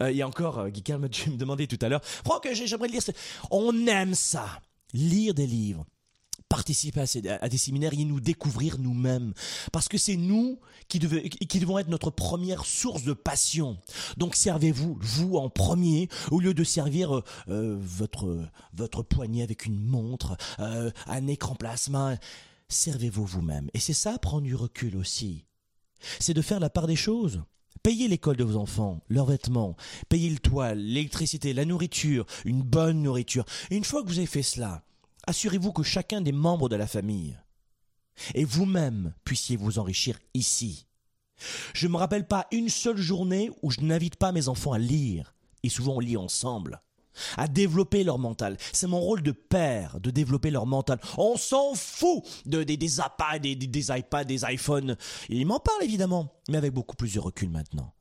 [0.00, 3.02] euh, il y a encore, euh, Guy me demandait tout à l'heure, Franck, j'aimerais lire.
[3.50, 4.60] On aime ça
[4.92, 5.86] lire des livres,
[6.48, 9.32] participer à, des séminaires et nous découvrir nous-mêmes.
[9.72, 13.78] Parce que c'est nous qui, devons être notre première source de passion.
[14.16, 19.80] Donc servez-vous, vous en premier, au lieu de servir euh, euh, votre, poignet avec une
[19.80, 22.16] montre, euh, un écran plasma.
[22.68, 23.68] Servez-vous vous-même.
[23.74, 25.44] Et c'est ça, prendre du recul aussi.
[26.18, 27.42] C'est de faire la part des choses.
[27.82, 29.74] Payez l'école de vos enfants, leurs vêtements,
[30.10, 33.46] payez le toit, l'électricité, la nourriture, une bonne nourriture.
[33.70, 34.82] Une fois que vous avez fait cela,
[35.26, 37.38] assurez-vous que chacun des membres de la famille
[38.34, 40.86] et vous-même puissiez vous enrichir ici.
[41.72, 44.78] Je ne me rappelle pas une seule journée où je n'invite pas mes enfants à
[44.78, 46.82] lire, et souvent on lit ensemble
[47.36, 48.56] à développer leur mental.
[48.72, 50.98] C'est mon rôle de père, de développer leur mental.
[51.18, 54.96] On s'en fout de, des, des iPads, des, des iPads, des iPhones.
[55.28, 57.92] Il m'en parle évidemment, mais avec beaucoup plus de recul maintenant.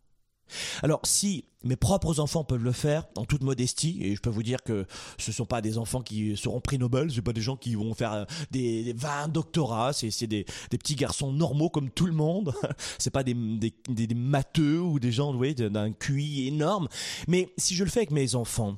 [0.81, 4.43] Alors, si mes propres enfants peuvent le faire, en toute modestie, et je peux vous
[4.43, 4.85] dire que
[5.17, 7.57] ce ne sont pas des enfants qui seront prix Nobel, ce sont pas des gens
[7.57, 12.05] qui vont faire euh, des, 20 doctorats, c'est des, des, petits garçons normaux comme tout
[12.05, 12.53] le monde,
[12.97, 16.87] c'est pas des, des, des, matheux ou des gens d'un QI énorme,
[17.27, 18.77] mais si je le fais avec mes enfants,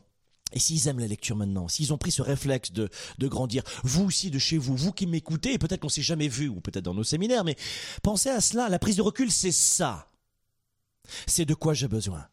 [0.52, 4.06] et s'ils aiment la lecture maintenant, s'ils ont pris ce réflexe de, de grandir, vous
[4.06, 6.94] aussi de chez vous, vous qui m'écoutez, peut-être qu'on s'est jamais vu, ou peut-être dans
[6.94, 7.56] nos séminaires, mais
[8.04, 10.08] pensez à cela, la prise de recul, c'est ça.
[11.28, 12.28] C'est de quoi j'ai besoin.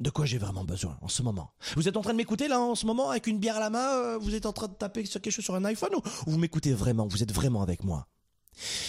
[0.00, 1.52] De quoi j'ai vraiment besoin en ce moment.
[1.76, 3.70] Vous êtes en train de m'écouter là en ce moment avec une bière à la
[3.70, 6.02] main, euh, vous êtes en train de taper sur quelque chose sur un iPhone ou
[6.26, 8.08] vous m'écoutez vraiment, vous êtes vraiment avec moi?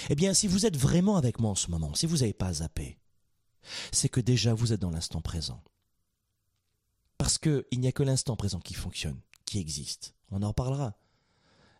[0.09, 2.53] Eh bien, si vous êtes vraiment avec moi en ce moment, si vous n'avez pas
[2.53, 2.99] zappé,
[3.91, 5.63] c'est que déjà vous êtes dans l'instant présent.
[7.17, 10.13] Parce qu'il n'y a que l'instant présent qui fonctionne, qui existe.
[10.31, 10.97] On en reparlera.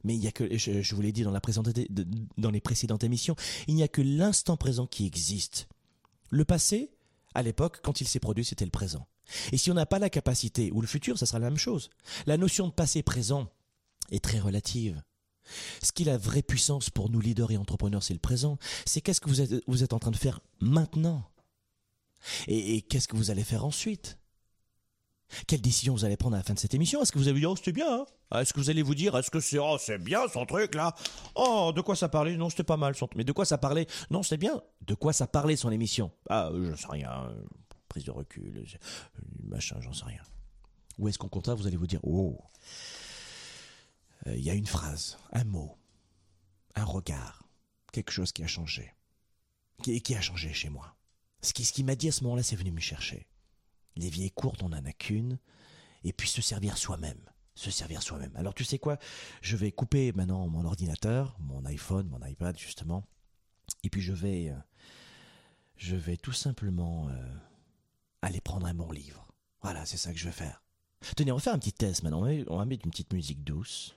[0.03, 3.35] Mais il y a que, je, vous l'ai dit dans, les précédentes émissions,
[3.67, 5.67] il n'y a que l'instant présent qui existe.
[6.29, 6.91] Le passé,
[7.33, 9.07] à l'époque, quand il s'est produit, c'était le présent.
[9.51, 11.89] Et si on n'a pas la capacité, ou le futur, ça sera la même chose.
[12.27, 13.49] La notion de passé-présent
[14.11, 15.01] est très relative.
[15.81, 18.59] Ce qui est la vraie puissance pour nous leaders et entrepreneurs, c'est le présent.
[18.85, 19.29] C'est qu'est-ce que
[19.67, 21.29] vous êtes en train de faire maintenant?
[22.47, 24.17] et qu'est-ce que vous allez faire ensuite?
[25.47, 27.01] Quelle décision vous allez prendre à la fin de cette émission?
[27.01, 28.39] Est-ce que vous allez dire, oh, c'était bien hein?
[28.39, 30.93] Est-ce que vous allez vous dire, est-ce que c'est, oh, c'est bien son truc là?
[31.35, 32.37] Oh, de quoi ça parlait?
[32.37, 33.87] Non, c'était pas mal son Mais de quoi ça parlait?
[34.09, 34.61] Non, c'était bien.
[34.81, 36.11] De quoi ça parlait son émission?
[36.29, 37.29] Ah, je sais rien.
[37.89, 38.65] Prise de recul,
[39.43, 40.21] machin, j'en sais rien.
[40.97, 42.37] Ou est-ce qu'au contraire, vous allez vous dire, oh,
[44.27, 45.77] euh, il y a une phrase, un mot,
[46.75, 47.43] un regard,
[47.91, 48.93] quelque chose qui a changé.
[49.83, 50.95] Qui, qui a changé chez moi.
[51.41, 53.27] Ce qui, ce qui m'a dit à ce moment-là, c'est venu me chercher.
[53.95, 55.39] Les vieilles courtes, on n'en a qu'une.
[56.03, 57.19] Et puis se servir soi-même.
[57.55, 58.35] Se servir soi-même.
[58.35, 58.97] Alors tu sais quoi?
[59.41, 63.03] Je vais couper maintenant mon ordinateur, mon iPhone, mon iPad justement.
[63.83, 64.49] Et puis je vais...
[64.49, 64.55] Euh,
[65.77, 67.33] je vais tout simplement euh,
[68.21, 69.27] aller prendre un bon livre.
[69.61, 70.63] Voilà, c'est ça que je vais faire.
[71.15, 72.25] Tenez, on va faire un petit test maintenant.
[72.47, 73.95] On va mettre une petite musique douce.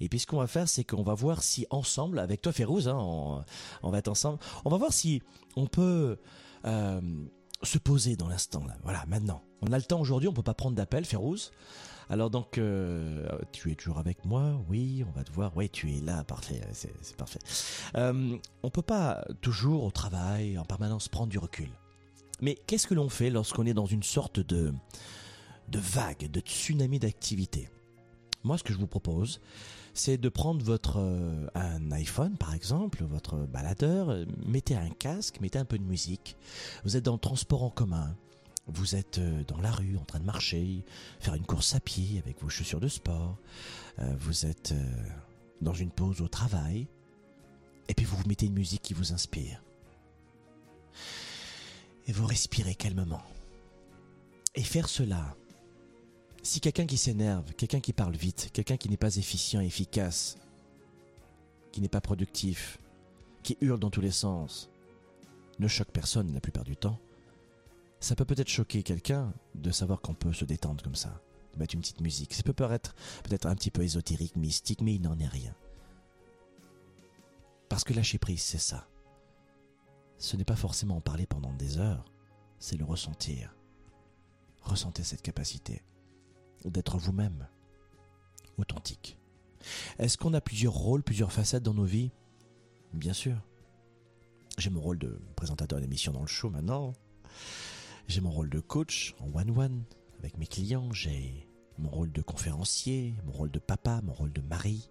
[0.00, 2.88] Et puis ce qu'on va faire, c'est qu'on va voir si ensemble, avec toi Férouz,
[2.88, 2.96] hein,
[3.82, 5.22] on, va être ensemble, on va voir si
[5.56, 6.18] on peut
[6.64, 7.00] euh,
[7.62, 8.62] se poser dans l'instant.
[8.82, 9.42] Voilà, maintenant.
[9.62, 11.52] On a le temps aujourd'hui, on peut pas prendre d'appel, Férouz.
[12.08, 15.92] Alors donc, euh, tu es toujours avec moi, oui, on va te voir, oui, tu
[15.92, 17.40] es là, parfait, c'est parfait.
[17.96, 21.68] Euh, on peut pas toujours au travail, en permanence, prendre du recul.
[22.40, 24.72] Mais qu'est-ce que l'on fait lorsqu'on est dans une sorte de,
[25.68, 27.68] de vague, de tsunami d'activité?
[28.44, 29.40] Moi, ce que je vous propose,
[29.98, 35.40] c'est de prendre votre euh, un iPhone par exemple, votre baladeur, euh, mettez un casque,
[35.40, 36.36] mettez un peu de musique.
[36.84, 38.14] Vous êtes dans le transport en commun,
[38.66, 40.84] vous êtes euh, dans la rue en train de marcher,
[41.20, 43.38] faire une course à pied avec vos chaussures de sport,
[44.18, 44.74] vous êtes
[45.62, 46.86] dans une pause au travail,
[47.88, 49.62] et puis vous vous mettez une musique qui vous inspire.
[52.06, 53.22] Et vous respirez calmement.
[54.54, 55.34] Et faire cela,
[56.46, 60.36] si quelqu'un qui s'énerve, quelqu'un qui parle vite, quelqu'un qui n'est pas efficient, efficace,
[61.72, 62.78] qui n'est pas productif,
[63.42, 64.70] qui hurle dans tous les sens,
[65.58, 67.00] ne choque personne la plupart du temps,
[67.98, 71.20] ça peut peut-être choquer quelqu'un de savoir qu'on peut se détendre comme ça,
[71.52, 72.32] de mettre une petite musique.
[72.32, 75.54] Ça peut paraître peut-être un petit peu ésotérique, mystique, mais il n'en est rien.
[77.68, 78.86] Parce que lâcher prise, c'est ça.
[80.18, 82.04] Ce n'est pas forcément en parler pendant des heures,
[82.60, 83.56] c'est le ressentir.
[84.62, 85.82] Ressentez cette capacité
[86.70, 87.48] d'être vous-même,
[88.58, 89.18] authentique.
[89.98, 92.10] Est-ce qu'on a plusieurs rôles, plusieurs facettes dans nos vies?
[92.92, 93.36] Bien sûr.
[94.58, 96.92] J'ai mon rôle de présentateur d'émission dans le show maintenant.
[98.08, 99.84] J'ai mon rôle de coach en one-one
[100.18, 100.92] avec mes clients.
[100.92, 101.46] J'ai
[101.78, 104.88] mon rôle de conférencier, mon rôle de papa, mon rôle de mari.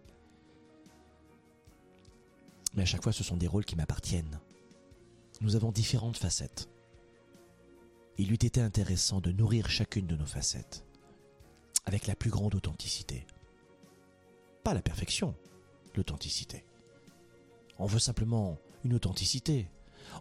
[2.76, 4.40] Mais à chaque fois, ce sont des rôles qui m'appartiennent.
[5.42, 6.70] Nous avons différentes facettes.
[8.18, 10.85] Il eût été intéressant de nourrir chacune de nos facettes
[11.86, 13.26] avec la plus grande authenticité.
[14.64, 15.36] Pas la perfection,
[15.96, 16.66] l'authenticité.
[17.78, 19.70] On veut simplement une authenticité.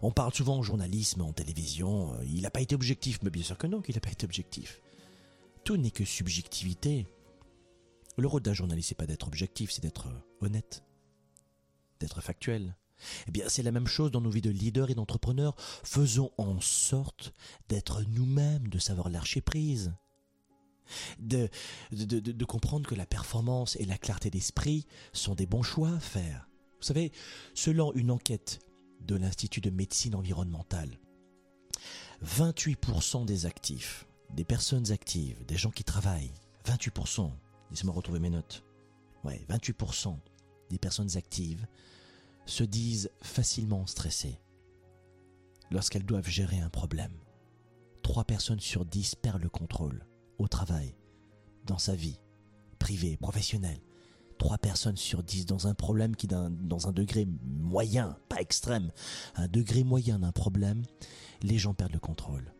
[0.01, 3.43] On parle souvent en journalisme, en télévision, euh, il n'a pas été objectif, mais bien
[3.43, 4.81] sûr que non, qu'il n'a pas été objectif.
[5.63, 7.05] Tout n'est que subjectivité.
[8.17, 10.07] Le rôle d'un journaliste, c'est pas d'être objectif, c'est d'être
[10.41, 10.83] honnête,
[11.99, 12.75] d'être factuel.
[13.27, 15.55] Eh bien, c'est la même chose dans nos vies de leaders et d'entrepreneurs.
[15.83, 17.33] Faisons en sorte
[17.69, 19.93] d'être nous-mêmes, de savoir lâcher prise.
[21.19, 21.49] De,
[21.91, 25.99] de, de, comprendre que la performance et la clarté d'esprit sont des bons choix à
[25.99, 26.47] faire.
[26.79, 27.11] Vous savez,
[27.53, 28.59] selon une enquête
[29.01, 30.99] de l'Institut de médecine environnementale,
[32.23, 36.33] 28% des actifs, des personnes actives, des gens qui travaillent,
[36.65, 37.31] 28%,
[37.71, 38.63] laissez-moi retrouver mes notes,
[39.23, 40.17] ouais, 28%
[40.69, 41.65] des personnes actives
[42.45, 44.39] se disent facilement stressées
[45.71, 47.13] lorsqu'elles doivent gérer un problème.
[48.03, 50.05] 3 personnes sur 10 perdent le contrôle
[50.37, 50.95] au travail,
[51.65, 52.19] dans sa vie,
[52.79, 53.79] privée, professionnelle.
[54.37, 58.91] 3 personnes sur 10 dans un problème qui, dans un degré moyen, pas extrême,
[59.35, 60.83] un degré moyen d'un problème,
[61.41, 62.53] les gens perdent le contrôle.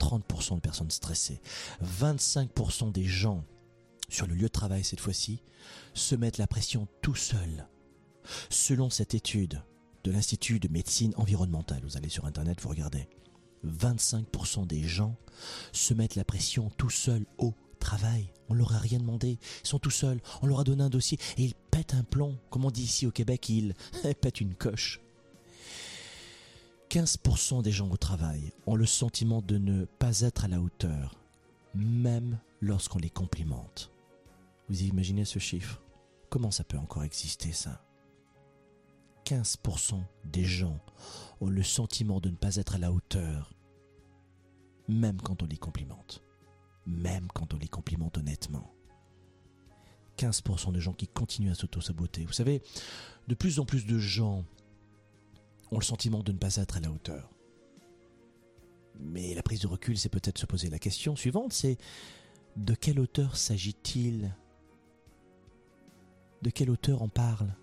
[0.00, 1.40] 30% de personnes stressées.
[1.84, 3.44] 25% des gens
[4.08, 5.42] sur le lieu de travail cette fois-ci
[5.94, 7.68] se mettent la pression tout seuls
[8.50, 9.62] Selon cette étude
[10.04, 13.08] de l'Institut de médecine environnementale, vous allez sur Internet, vous regardez,
[13.66, 15.16] 25% des gens
[15.72, 18.32] se mettent la pression tout seuls au travail.
[18.48, 19.38] On leur a rien demandé.
[19.64, 20.20] Ils sont tout seuls.
[20.40, 22.36] On leur a donné un dossier et ils pètent un plomb.
[22.50, 23.74] Comme on dit ici au Québec, ils
[24.20, 25.00] pètent une coche.
[26.90, 31.16] 15% des gens au travail ont le sentiment de ne pas être à la hauteur,
[31.74, 33.90] même lorsqu'on les complimente.
[34.68, 35.80] Vous imaginez ce chiffre?
[36.28, 37.82] Comment ça peut encore exister ça?
[39.24, 40.78] 15% des gens
[41.40, 43.54] ont le sentiment de ne pas être à la hauteur,
[44.88, 46.22] même quand on les complimente,
[46.86, 48.72] même quand on les complimente honnêtement.
[50.18, 52.24] 15% de gens qui continuent à s'auto-saboter.
[52.24, 52.62] Vous savez,
[53.28, 54.44] de plus en plus de gens
[55.70, 57.30] ont le sentiment de ne pas être à la hauteur.
[59.00, 61.78] Mais la prise de recul, c'est peut-être se poser la question suivante, c'est
[62.56, 64.36] de quelle hauteur s'agit-il?
[66.42, 67.54] De quelle hauteur on parle?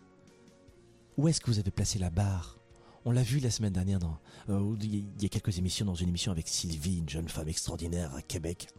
[1.19, 2.58] Où est-ce que vous avez placé la barre?
[3.03, 6.08] On l'a vu la semaine dernière dans euh, il y a quelques émissions dans une
[6.08, 8.69] émission avec Sylvie, une jeune femme extraordinaire à Québec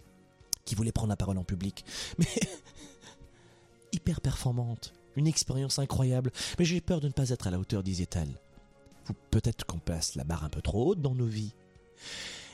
[0.64, 1.85] qui voulait prendre la parole en public,
[2.18, 2.26] mais
[3.92, 6.33] hyper performante, une expérience incroyable.
[6.59, 8.40] Mais j'ai peur de ne pas être à la hauteur, disait-elle.
[9.31, 11.53] Peut-être qu'on place la barre un peu trop haute dans nos vies.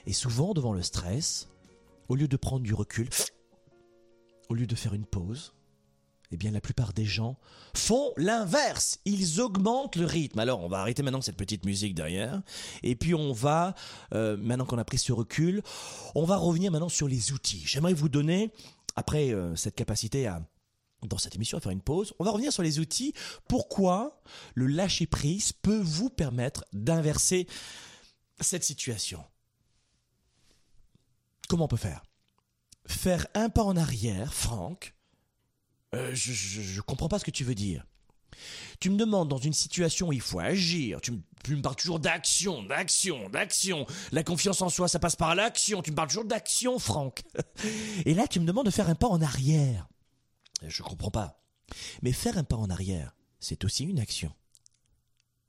[0.07, 1.49] Et souvent, devant le stress,
[2.09, 3.09] au lieu de prendre du recul,
[4.49, 5.53] au lieu de faire une pause,
[6.33, 7.39] eh bien la plupart des gens
[7.75, 8.99] font l'inverse.
[9.05, 10.39] Ils augmentent le rythme.
[10.39, 12.43] Alors on va arrêter maintenant cette petite musique derrière.
[12.83, 13.75] Et puis on va,
[14.15, 15.63] euh, maintenant qu'on a pris ce recul,
[16.15, 17.63] on va revenir maintenant sur les outils.
[17.67, 18.53] J'aimerais vous donner,
[18.97, 20.43] après euh, cette capacité à
[21.03, 23.13] dans cette émission à faire une pause, on va revenir sur les outils.
[23.49, 24.21] Pourquoi
[24.55, 27.47] le lâcher prise peut vous permettre d'inverser
[28.41, 29.23] cette situation?
[31.49, 32.03] Comment on peut faire?
[32.87, 34.96] Faire un pas en arrière, Franck,
[35.95, 37.85] euh, je, ne comprends pas ce que tu veux dire.
[38.81, 42.63] Tu me demandes dans une situation où il faut agir, tu me, parles toujours d'action,
[42.65, 43.87] d'action, d'action.
[44.13, 45.81] La confiance en soi, ça passe par l'action.
[45.81, 47.23] Tu me parles toujours d'action, Franck.
[48.05, 49.89] Et là, tu me demandes de faire un pas en arrière.
[50.67, 51.43] Je comprends pas.
[52.03, 54.33] Mais faire un pas en arrière, c'est aussi une action.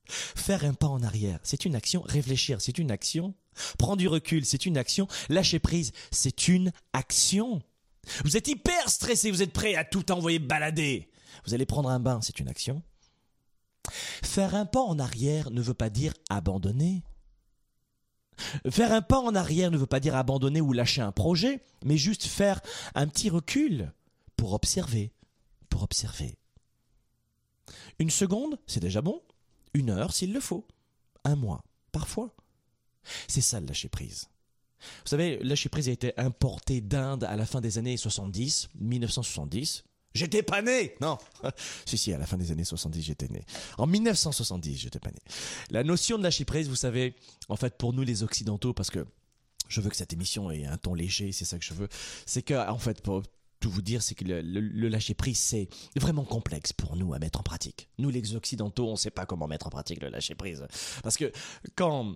[0.07, 2.01] Faire un pas en arrière, c'est une action.
[2.05, 3.33] Réfléchir, c'est une action.
[3.77, 5.07] Prendre du recul, c'est une action.
[5.29, 7.61] Lâcher prise, c'est une action.
[8.23, 11.09] Vous êtes hyper stressé, vous êtes prêt à tout envoyer balader.
[11.45, 12.81] Vous allez prendre un bain, c'est une action.
[13.91, 17.03] Faire un pas en arrière ne veut pas dire abandonner.
[18.69, 21.97] Faire un pas en arrière ne veut pas dire abandonner ou lâcher un projet, mais
[21.97, 22.61] juste faire
[22.95, 23.91] un petit recul
[24.35, 25.11] pour observer,
[25.69, 26.37] pour observer.
[27.99, 29.21] Une seconde, c'est déjà bon.
[29.73, 30.67] une heure s'il le faut,
[31.23, 32.35] un mois, parfois.
[33.27, 34.27] C'est ça le lâcher prise.
[34.79, 38.69] Vous savez, le lâcher prise a été importé d'Inde à la fin des années 70,
[38.79, 39.83] 1970.
[40.13, 41.17] J'étais pas né Non
[41.85, 43.43] Si, si, à la fin des années 70, j'étais né.
[43.77, 45.19] En 1970, j'étais pas né.
[45.69, 47.15] La notion de lâcher prise, vous savez,
[47.49, 49.05] en fait, pour nous les Occidentaux, parce que
[49.67, 51.87] je veux que cette émission ait un ton léger, c'est ça que je veux,
[52.25, 53.23] c'est que, en fait, pour
[53.59, 57.19] tout vous dire, c'est que le, le lâcher prise, c'est vraiment complexe pour nous à
[57.19, 57.89] mettre en pratique.
[57.97, 60.65] Nous, les Occidentaux, on ne sait pas comment mettre en pratique le lâcher prise.
[61.03, 61.31] Parce que
[61.75, 62.15] quand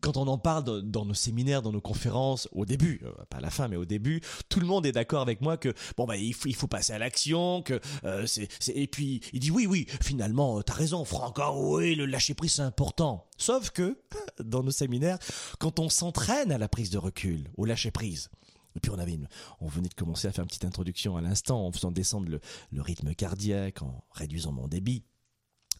[0.00, 3.40] quand on en parle dans nos séminaires, dans nos conférences, au début, euh, pas à
[3.40, 6.16] la fin, mais au début, tout le monde est d'accord avec moi que bon bah
[6.16, 10.60] il faut, passer à l'action, que euh, c'est, et puis il dit oui oui finalement
[10.62, 13.26] t'as raison Franck, ah oui le lâcher prise c'est important.
[13.38, 13.98] Sauf que
[14.44, 15.18] dans nos séminaires,
[15.58, 18.30] quand on s'entraîne à la prise de recul, au lâcher prise,
[18.76, 19.18] et puis on avait
[19.60, 22.40] on venait de commencer à faire une petite introduction à l'instant en faisant descendre le,
[22.70, 25.04] le rythme cardiaque, en réduisant mon débit.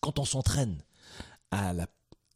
[0.00, 0.82] Quand on s'entraîne
[1.50, 1.86] à la,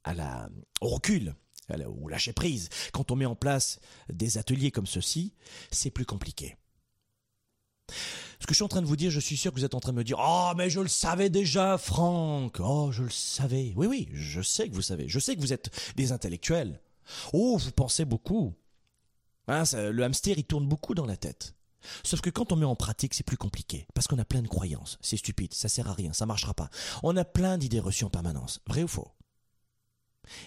[0.04, 0.48] à la,
[0.80, 1.34] au recul,
[1.70, 2.68] ou lâcher prise.
[2.92, 3.80] Quand on met en place
[4.12, 5.34] des ateliers comme ceci,
[5.70, 6.56] c'est plus compliqué.
[8.40, 9.74] Ce que je suis en train de vous dire, je suis sûr que vous êtes
[9.74, 13.10] en train de me dire Oh, mais je le savais déjà, Franck Oh, je le
[13.10, 13.72] savais.
[13.76, 15.08] Oui, oui, je sais que vous savez.
[15.08, 16.80] Je sais que vous êtes des intellectuels.
[17.32, 18.54] Oh, vous pensez beaucoup.
[19.48, 21.54] Hein, le hamster, il tourne beaucoup dans la tête.
[22.04, 23.86] Sauf que quand on met en pratique, c'est plus compliqué.
[23.94, 24.98] Parce qu'on a plein de croyances.
[25.00, 26.70] C'est stupide, ça sert à rien, ça marchera pas.
[27.02, 28.60] On a plein d'idées reçues en permanence.
[28.66, 29.08] Vrai ou faux?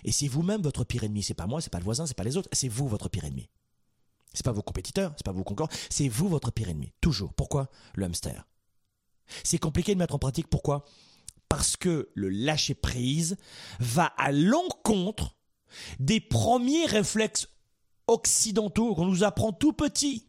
[0.03, 1.23] Et c'est vous-même votre pire ennemi.
[1.23, 3.25] C'est pas moi, c'est pas le voisin, c'est pas les autres, c'est vous votre pire
[3.25, 3.49] ennemi.
[4.33, 6.91] C'est pas vos compétiteurs, c'est pas vos concurrents, c'est vous votre pire ennemi.
[7.01, 7.33] Toujours.
[7.33, 7.69] Pourquoi?
[7.95, 8.45] Le hamster.
[9.43, 10.47] C'est compliqué de mettre en pratique.
[10.47, 10.85] Pourquoi?
[11.49, 13.37] Parce que le lâcher prise
[13.79, 15.35] va à l'encontre
[15.99, 17.47] des premiers réflexes
[18.07, 20.27] occidentaux qu'on nous apprend tout petit.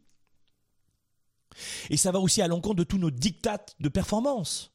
[1.90, 4.72] Et ça va aussi à l'encontre de tous nos dictats de performance.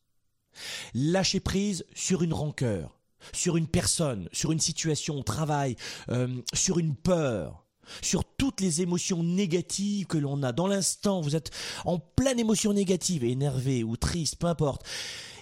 [0.94, 3.00] Lâcher prise sur une rancœur,
[3.34, 5.76] sur une personne, sur une situation au travail,
[6.10, 7.66] euh, sur une peur,
[8.02, 10.52] sur toutes les émotions négatives que l'on a.
[10.52, 11.52] Dans l'instant, vous êtes
[11.86, 14.86] en pleine émotion négative, énervé ou triste, peu importe.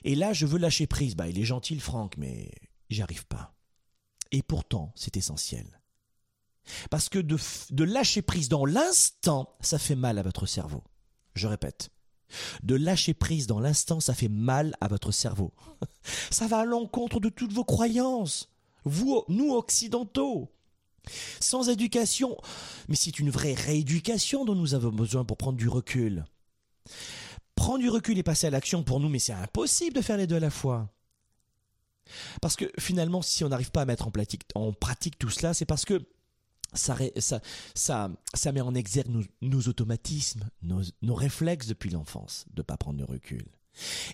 [0.04, 1.16] Et là, je veux lâcher prise.
[1.16, 2.52] Bah, il est gentil, Franck, mais
[2.90, 3.54] j'y arrive pas.
[4.32, 5.82] Et pourtant, c'est essentiel.
[6.90, 10.84] Parce que de lâcher prise dans l'instant, ça fait mal à votre cerveau.
[11.34, 11.90] Je répète,
[12.64, 15.54] de lâcher prise dans l'instant, ça fait mal à votre cerveau.
[16.32, 18.50] Ça va à l'encontre de toutes vos croyances.
[18.84, 20.50] Vous, nous occidentaux.
[21.40, 22.38] Sans éducation,
[22.88, 26.26] mais c'est une vraie rééducation dont nous avons besoin pour prendre du recul.
[27.56, 30.28] Prendre du recul et passer à l'action pour nous, mais c'est impossible de faire les
[30.28, 30.90] deux à la fois.
[32.42, 35.54] Parce que finalement, si on n'arrive pas à mettre en pratique, en pratique tout cela,
[35.54, 36.06] c'est parce que
[36.74, 38.12] ça,
[38.54, 43.46] met en exergue nos, automatismes, nos, réflexes depuis l'enfance, de pas prendre de recul.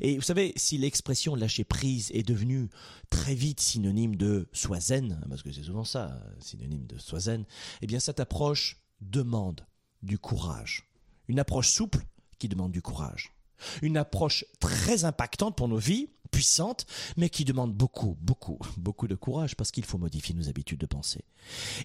[0.01, 2.69] Et vous savez, si l'expression lâcher prise est devenue
[3.09, 7.45] très vite synonyme de soi zen, parce que c'est souvent ça, synonyme de soi zen,
[7.81, 9.65] eh bien cette approche demande
[10.03, 10.87] du courage.
[11.27, 12.05] Une approche souple
[12.37, 13.33] qui demande du courage.
[13.81, 16.85] Une approche très impactante pour nos vies, puissante,
[17.17, 20.85] mais qui demande beaucoup, beaucoup, beaucoup de courage parce qu'il faut modifier nos habitudes de
[20.85, 21.23] pensée.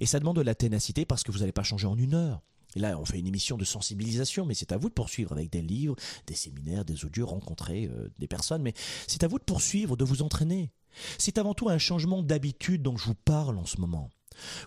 [0.00, 2.42] Et ça demande de la ténacité parce que vous n'allez pas changer en une heure.
[2.76, 5.50] Et là, on fait une émission de sensibilisation, mais c'est à vous de poursuivre avec
[5.50, 8.74] des livres, des séminaires, des audios, rencontrer euh, des personnes, mais
[9.08, 10.70] c'est à vous de poursuivre, de vous entraîner.
[11.18, 14.10] C'est avant tout un changement d'habitude dont je vous parle en ce moment.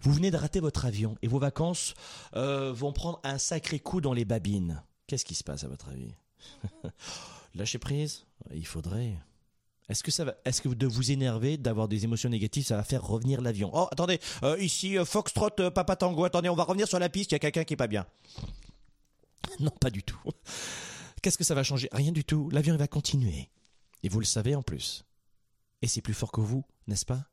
[0.02, 1.94] Vous venez de rater votre avion et vos vacances
[2.36, 4.84] euh, vont prendre un sacré coup dans les babines.
[5.08, 6.14] Qu'est-ce qui se passe à votre avis?
[7.56, 9.18] Lâcher prise Il faudrait.
[9.90, 12.84] Est-ce que ça va, est-ce que de vous énerver, d'avoir des émotions négatives, ça va
[12.84, 13.70] faire revenir l'avion?
[13.74, 16.24] Oh, attendez, euh, ici euh, Foxtrot, euh, Papa Tango.
[16.24, 17.32] Attendez, on va revenir sur la piste.
[17.32, 18.06] Il y a quelqu'un qui est pas bien.
[19.60, 20.18] Non, pas du tout.
[21.22, 21.90] Qu'est-ce que ça va changer?
[21.92, 22.50] Rien du tout.
[22.50, 23.50] L'avion va continuer.
[24.04, 25.06] Et vous le savez en plus.
[25.82, 27.26] Et c'est plus fort que vous, n'est-ce pas?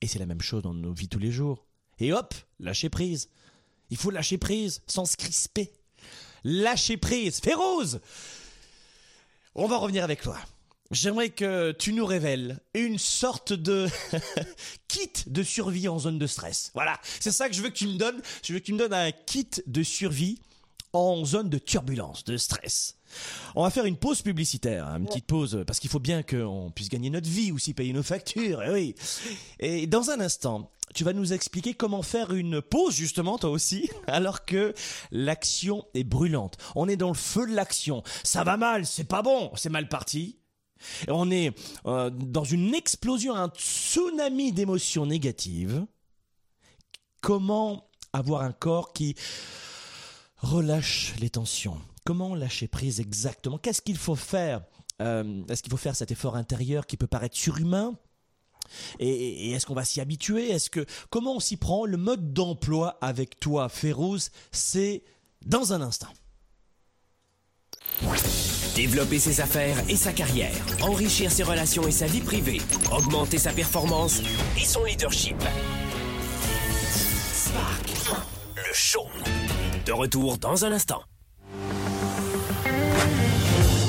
[0.00, 1.66] Et c'est la même chose dans nos vies tous les jours.
[1.98, 3.28] Et hop, lâcher prise.
[3.90, 5.72] Il faut lâcher prise sans se crisper.
[6.44, 7.40] Lâcher prise.
[7.40, 8.00] Féroze
[9.54, 10.38] On va revenir avec toi.
[10.90, 13.88] J'aimerais que tu nous révèles une sorte de
[14.88, 16.70] kit de survie en zone de stress.
[16.74, 18.20] Voilà, c'est ça que je veux que tu me donnes.
[18.42, 20.38] Je veux que tu me donnes un kit de survie
[20.92, 22.96] en zone de turbulence, de stress.
[23.54, 26.70] On va faire une pause publicitaire, hein, une petite pause, parce qu'il faut bien qu'on
[26.74, 28.94] puisse gagner notre vie, aussi payer nos factures, et eh oui.
[29.60, 33.90] Et dans un instant, tu vas nous expliquer comment faire une pause, justement, toi aussi,
[34.06, 34.74] alors que
[35.10, 36.56] l'action est brûlante.
[36.74, 38.02] On est dans le feu de l'action.
[38.22, 40.36] Ça va mal, c'est pas bon, c'est mal parti.
[41.08, 41.52] On est
[41.86, 45.86] euh, dans une explosion, un tsunami d'émotions négatives.
[47.20, 49.14] Comment avoir un corps qui
[50.36, 51.80] relâche les tensions?
[52.04, 53.58] Comment lâcher prise exactement?
[53.58, 54.62] Qu'est-ce qu'il faut faire
[55.00, 57.94] euh, Est-ce qu'il faut faire cet effort intérieur qui peut paraître surhumain?
[58.98, 60.50] Et, est-ce qu'on va s'y habituer?
[60.50, 61.86] Est-ce que comment on s'y prend?
[61.86, 65.02] Le mode d'emploi avec toi, Férouz, c'est
[65.44, 66.08] dans un instant.
[68.74, 72.60] Développer ses affaires et sa carrière, enrichir ses relations et sa vie privée,
[72.90, 74.20] augmenter sa performance
[74.60, 75.36] et son leadership.
[77.32, 78.26] Spark,
[78.56, 79.06] le show.
[79.86, 81.02] De retour dans un instant.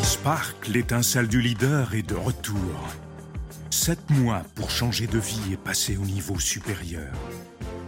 [0.03, 2.59] Spark, l'étincelle du leader, est de retour.
[3.71, 7.11] Sept mois pour changer de vie et passer au niveau supérieur.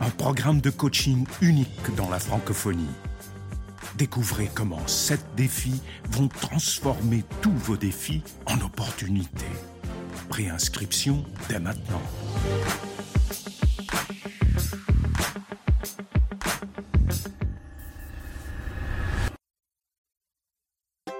[0.01, 2.89] Un programme de coaching unique dans la francophonie.
[3.97, 5.81] Découvrez comment sept défis
[6.11, 9.45] vont transformer tous vos défis en opportunités.
[10.29, 12.01] Préinscription dès maintenant.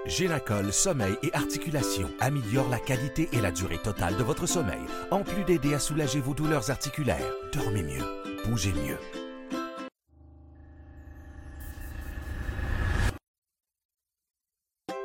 [0.05, 4.78] Génacol Sommeil et Articulation améliore la qualité et la durée totale de votre sommeil,
[5.09, 7.34] en plus d'aider à soulager vos douleurs articulaires.
[7.53, 8.05] Dormez mieux,
[8.45, 9.26] bougez mieux.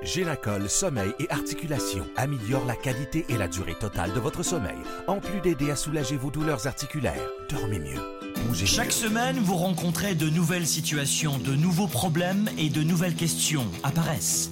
[0.04, 5.20] Génacol Sommeil et Articulation améliore la qualité et la durée totale de votre sommeil, en
[5.20, 7.28] plus d'aider à soulager vos douleurs articulaires.
[7.48, 8.31] Dormez mieux.
[8.64, 14.50] Chaque semaine, vous rencontrez de nouvelles situations, de nouveaux problèmes et de nouvelles questions apparaissent.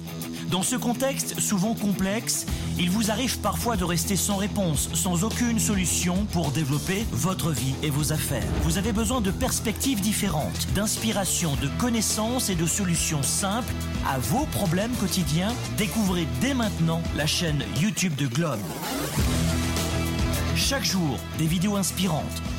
[0.49, 2.45] Dans ce contexte souvent complexe,
[2.77, 7.73] il vous arrive parfois de rester sans réponse, sans aucune solution pour développer votre vie
[7.83, 8.43] et vos affaires.
[8.63, 13.73] Vous avez besoin de perspectives différentes, d'inspiration, de connaissances et de solutions simples
[14.09, 15.53] à vos problèmes quotidiens.
[15.77, 18.59] Découvrez dès maintenant la chaîne YouTube de Globe.
[20.57, 22.41] Chaque jour, des vidéos inspirantes.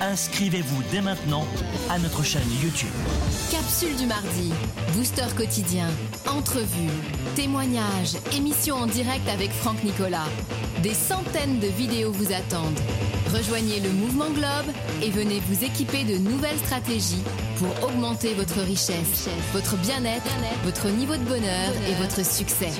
[0.00, 1.46] inscrivez-vous dès maintenant
[1.90, 2.90] à notre chaîne YouTube.
[3.50, 4.52] Capsule du mardi,
[4.94, 5.88] booster quotidien,
[6.28, 6.90] entrevue,
[7.34, 10.26] témoignages, émission en direct avec Franck Nicolas.
[10.86, 12.78] Des centaines de vidéos vous attendent.
[13.34, 14.72] Rejoignez le mouvement Globe
[15.02, 17.24] et venez vous équiper de nouvelles stratégies
[17.56, 20.30] pour augmenter votre richesse, votre bien-être,
[20.62, 22.70] votre niveau de bonheur et votre succès.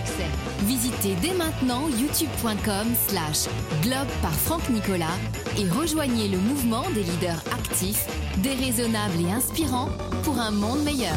[0.66, 3.52] Visitez dès maintenant youtube.com slash
[3.82, 5.18] globe par Franck Nicolas
[5.58, 9.90] et rejoignez le mouvement des leaders actifs, déraisonnables et inspirants
[10.22, 11.16] pour un monde meilleur.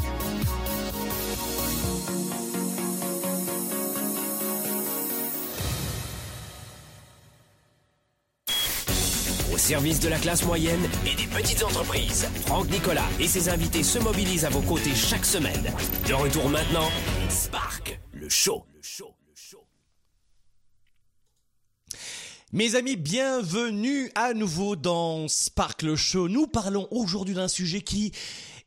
[9.71, 13.99] Service de la classe moyenne et des petites entreprises, Franck Nicolas et ses invités se
[13.99, 15.63] mobilisent à vos côtés chaque semaine.
[16.09, 16.89] De retour maintenant,
[17.29, 18.65] Spark, le show.
[22.51, 26.27] Mes amis, bienvenue à nouveau dans Sparkle Show.
[26.27, 28.11] Nous parlons aujourd'hui d'un sujet qui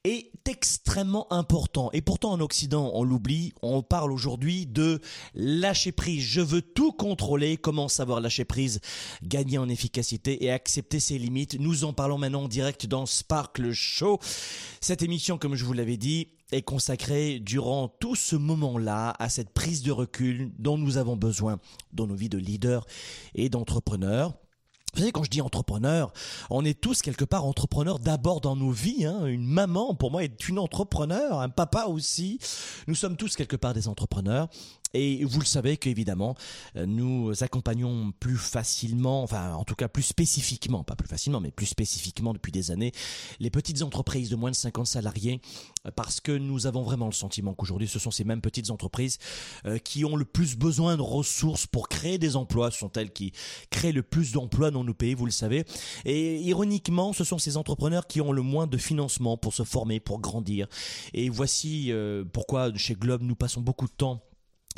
[0.05, 1.91] est extrêmement important.
[1.93, 3.55] Et pourtant, en Occident, on l'oublie.
[3.63, 5.01] On parle aujourd'hui de
[5.35, 6.23] lâcher prise.
[6.23, 7.57] Je veux tout contrôler.
[7.57, 8.81] Comment savoir lâcher prise,
[9.23, 11.59] gagner en efficacité et accepter ses limites.
[11.59, 14.19] Nous en parlons maintenant en direct dans Sparkle Show.
[14.81, 19.51] Cette émission, comme je vous l'avais dit, est consacrée durant tout ce moment-là à cette
[19.51, 21.59] prise de recul dont nous avons besoin
[21.93, 22.87] dans nos vies de leaders
[23.35, 24.35] et d'entrepreneurs.
[24.95, 26.13] Vous savez, quand je dis entrepreneur,
[26.51, 29.07] on est tous quelque part entrepreneurs d'abord dans nos vies.
[29.07, 29.27] Hein.
[29.27, 32.39] Une maman, pour moi, est une entrepreneur, un papa aussi.
[32.87, 34.49] Nous sommes tous quelque part des entrepreneurs.
[34.95, 36.37] Et vous le savez qu'évidemment,
[36.77, 41.51] euh, nous accompagnons plus facilement, enfin en tout cas plus spécifiquement, pas plus facilement, mais
[41.51, 42.93] plus spécifiquement depuis des années,
[43.41, 45.41] les petites entreprises de moins de 50 salariés,
[45.87, 49.19] euh, parce que nous avons vraiment le sentiment qu'aujourd'hui, ce sont ces mêmes petites entreprises
[49.67, 52.71] euh, qui ont le plus besoin de ressources pour créer des emplois.
[52.71, 53.33] Ce sont elles qui
[53.71, 55.65] créent le plus d'emplois dans nos pays, vous le savez.
[56.05, 59.99] Et ironiquement, ce sont ces entrepreneurs qui ont le moins de financement pour se former,
[59.99, 60.69] pour grandir.
[61.15, 61.93] Et voici
[62.33, 64.23] pourquoi chez Globe, nous passons beaucoup de temps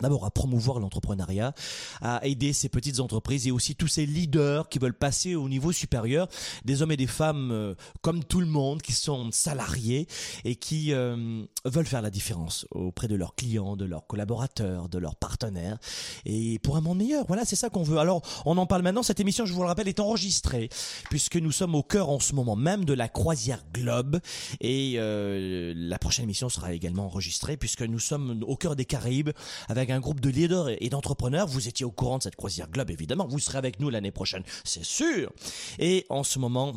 [0.03, 1.55] D'abord à promouvoir l'entrepreneuriat,
[2.03, 5.72] à aider ces petites entreprises et aussi tous ces leaders qui veulent passer au niveau
[5.72, 6.28] supérieur,
[6.64, 10.07] des hommes et des femmes euh, comme tout le monde qui sont salariés
[10.44, 14.99] et qui euh, veulent faire la différence auprès de leurs clients, de leurs collaborateurs, de
[14.99, 15.78] leurs partenaires
[16.24, 17.24] et pour un monde meilleur.
[17.26, 17.99] Voilà, c'est ça qu'on veut.
[17.99, 19.03] Alors, on en parle maintenant.
[19.03, 20.68] Cette émission, je vous le rappelle, est enregistrée
[21.09, 24.20] puisque nous sommes au cœur en ce moment même de la croisière Globe
[24.61, 29.30] et euh, la prochaine émission sera également enregistrée puisque nous sommes au cœur des Caraïbes
[29.68, 31.47] avec un groupe de leaders et d'entrepreneurs.
[31.47, 33.26] Vous étiez au courant de cette croisière Globe, évidemment.
[33.26, 35.32] Vous serez avec nous l'année prochaine, c'est sûr.
[35.78, 36.74] Et en ce moment,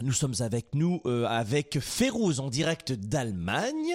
[0.00, 3.94] nous sommes avec nous, euh, avec Férouz en direct d'Allemagne.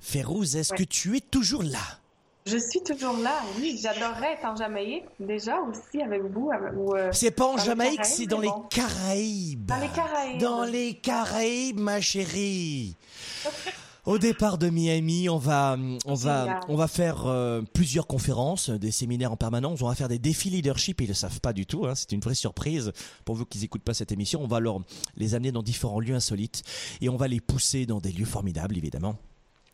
[0.00, 1.98] Férouz, est-ce que tu es toujours là?
[2.44, 3.78] Je suis toujours là, oui.
[3.80, 6.50] J'adorerais être en Jamaïque, déjà aussi avec vous.
[6.50, 9.66] Euh, c'est pas en Jamaïque, c'est dans les Caraïbes.
[9.66, 10.40] Dans les Caraïbes.
[10.40, 12.96] Dans les Caraïbes, ma chérie.
[14.04, 18.90] Au départ de Miami, on va, on va, on va faire euh, plusieurs conférences, des
[18.90, 19.80] séminaires en permanence.
[19.80, 21.00] On va faire des défis leadership.
[21.02, 21.86] Ils le savent pas du tout.
[21.86, 22.90] Hein, c'est une vraie surprise
[23.24, 24.42] pour vous qui écoutent pas cette émission.
[24.42, 24.80] On va leur
[25.16, 26.64] les amener dans différents lieux insolites
[27.00, 29.18] et on va les pousser dans des lieux formidables, évidemment.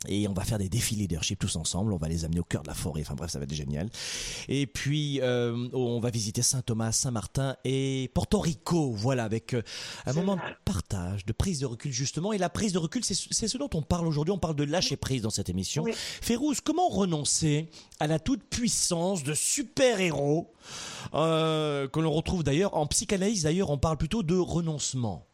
[0.07, 1.92] Et on va faire des défis leadership tous ensemble.
[1.92, 3.01] On va les amener au cœur de la forêt.
[3.01, 3.90] Enfin bref, ça va être génial.
[4.49, 8.92] Et puis euh, on va visiter Saint Thomas, Saint Martin et Porto Rico.
[8.92, 9.62] Voilà, avec euh,
[10.07, 12.32] un moment de partage, de prise de recul justement.
[12.32, 14.30] Et la prise de recul, c'est ce dont on parle aujourd'hui.
[14.30, 15.82] On parle de lâcher prise dans cette émission.
[15.82, 15.94] Oui.
[16.64, 17.68] comment renoncer
[17.99, 20.53] à la toute puissance de super héros
[21.14, 23.42] euh, que l'on retrouve d'ailleurs en psychanalyse?
[23.42, 25.26] D'ailleurs, on parle plutôt de renoncement.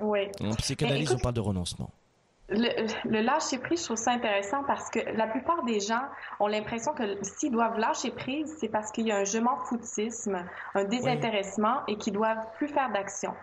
[0.00, 0.20] Oui.
[0.40, 1.90] En psychanalyse, on parle de renoncement.
[2.50, 6.02] Le, lâcher prise, je trouve ça intéressant parce que la plupart des gens
[6.40, 9.58] ont l'impression que s'ils doivent lâcher prise, c'est parce qu'il y a un je m'en
[9.58, 10.42] foutisme,
[10.74, 13.34] un désintéressement et qu'ils doivent plus faire d'action.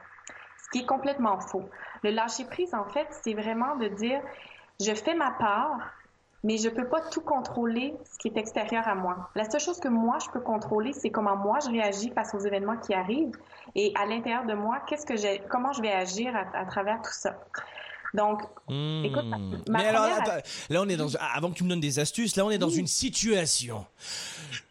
[0.57, 1.69] Ce qui est complètement faux.
[2.03, 4.21] Le lâcher prise, en fait, c'est vraiment de dire
[4.81, 5.77] je fais ma part,
[6.43, 9.29] mais je peux pas tout contrôler ce qui est extérieur à moi.
[9.35, 12.39] La seule chose que moi je peux contrôler, c'est comment moi je réagis face aux
[12.39, 13.37] événements qui arrivent
[13.75, 17.13] et à l'intérieur de moi, qu'est-ce que j'ai, comment je vais agir à travers tout
[17.13, 17.35] ça.
[18.15, 18.41] Donc,
[19.03, 19.63] écoute, hmm.
[19.69, 20.07] Mais alors,
[20.69, 22.69] là, on est dans, avant que tu me donnes des astuces, là, on est dans
[22.69, 23.85] une situation.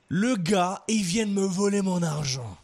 [0.09, 2.57] Le gars, il vient de me voler mon argent.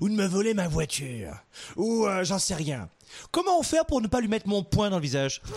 [0.00, 1.32] Ou de me voler ma voiture.
[1.76, 2.88] Ou, euh, j'en sais rien.
[3.30, 5.40] Comment faire pour ne pas lui mettre mon poing dans le visage?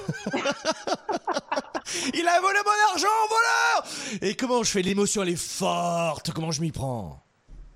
[2.13, 3.85] Il a volé mon argent, voleur
[4.21, 4.81] Et comment je fais?
[4.81, 6.31] L'émotion, elle est forte.
[6.31, 7.21] Comment je m'y prends?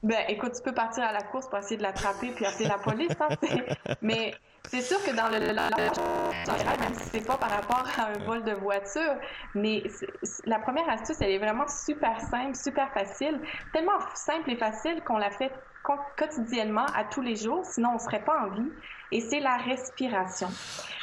[0.04, 2.78] Ben, écoute, tu peux partir à la course pour essayer de l'attraper puis appeler la
[2.78, 3.12] police.
[3.20, 3.36] Hein,
[4.02, 4.34] mais
[4.70, 8.54] c'est sûr que dans le, même si c'est pas par rapport à un vol de
[8.54, 9.16] voiture,
[9.54, 9.84] mais
[10.46, 13.40] la première astuce, elle est vraiment super simple, super facile,
[13.74, 15.52] tellement simple et facile qu'on la fait
[16.18, 18.72] quotidiennement à tous les jours, sinon on serait pas en vie.
[19.12, 20.48] Et c'est la respiration.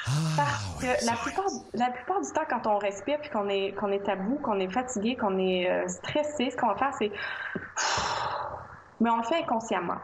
[0.07, 3.73] Ah, Parce que la plupart, la plupart du temps, quand on respire puis qu'on est
[3.79, 6.95] qu'on est à bout, qu'on est fatigué, qu'on est euh, stressé, ce qu'on va faire,
[6.99, 7.13] c'est
[9.03, 9.99] mais on le fait inconsciemment.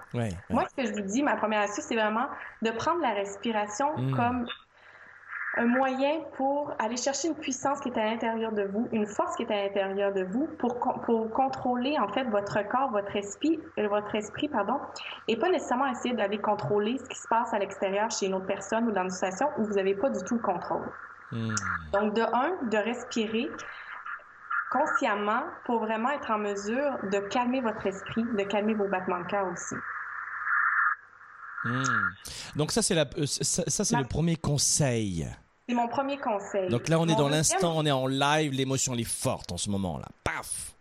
[0.50, 2.26] Moi, ce que je vous dis, ma première astuce, c'est vraiment
[2.62, 4.16] de prendre la respiration mm.
[4.16, 4.46] comme
[5.56, 9.34] un moyen pour aller chercher une puissance qui est à l'intérieur de vous, une force
[9.36, 13.58] qui est à l'intérieur de vous pour, pour contrôler en fait votre corps, votre esprit,
[13.78, 14.78] euh, votre esprit pardon,
[15.26, 18.46] et pas nécessairement essayer d'aller contrôler ce qui se passe à l'extérieur chez une autre
[18.46, 20.88] personne ou dans une situation où vous n'avez pas du tout le contrôle.
[21.32, 21.54] Mm.
[21.92, 23.48] Donc de un, de respirer,
[24.70, 29.26] consciemment pour vraiment être en mesure de calmer votre esprit, de calmer vos battements de
[29.26, 29.74] cœur aussi.
[31.64, 31.82] Hmm.
[32.56, 35.28] Donc ça c'est la euh, ça, c'est le premier conseil.
[35.68, 36.68] C'est mon premier conseil.
[36.68, 39.68] Donc là on est dans l'instant, on est en live, l'émotion est forte en ce
[39.70, 40.06] moment là.
[40.24, 40.74] Paf.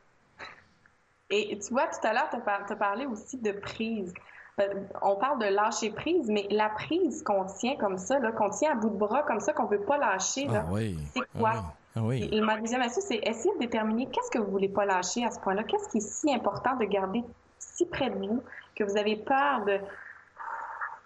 [1.29, 4.13] Et tu vois tout à l'heure tu as, parlé aussi de prise.
[4.57, 8.71] ben, on parle de lâcher prise, mais la prise qu'on tient comme ça, qu'on tient
[8.71, 10.97] à bout de bras comme ça, qu'on veut pas lâcher, ah oui.
[11.13, 11.51] c'est ah quoi?
[11.55, 11.76] Ah oui.
[12.11, 15.31] Et ma deuxième astuce, c'est essayer de déterminer qu'est-ce que vous voulez pas lâcher à
[15.31, 15.63] ce point-là.
[15.63, 17.23] Qu'est-ce qui est si important de garder
[17.59, 18.43] si près de vous
[18.75, 19.79] que vous avez peur de,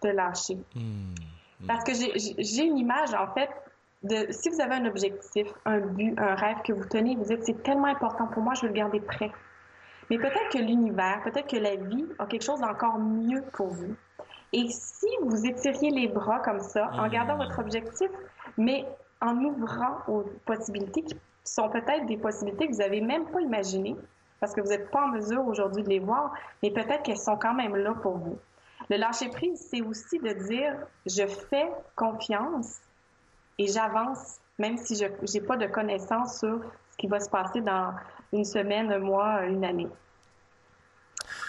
[0.04, 0.58] de lâcher?
[0.76, 1.14] Hmm.
[1.68, 3.50] Parce que j'ai une image, en fait,
[4.04, 7.44] de si vous avez un objectif, un but, un rêve que vous tenez, vous dites
[7.44, 9.32] c'est tellement important pour moi, je veux le garder prêt.
[10.10, 13.96] Mais peut-être que l'univers, peut-être que la vie a quelque chose d'encore mieux pour vous.
[14.54, 18.10] Et si vous étiriez les bras comme ça, en gardant votre objectif,
[18.58, 18.86] mais
[19.22, 23.96] en ouvrant aux possibilités qui sont peut-être des possibilités que vous n'avez même pas imaginées,
[24.40, 27.38] parce que vous n'êtes pas en mesure aujourd'hui de les voir, mais peut-être qu'elles sont
[27.38, 28.38] quand même là pour vous.
[28.90, 32.80] Le lâcher prise, c'est aussi de dire je fais confiance
[33.58, 36.60] et j'avance, même si je n'ai pas de connaissances sur
[36.92, 37.94] ce qui va se passer dans
[38.34, 39.88] une semaine, un mois, une année.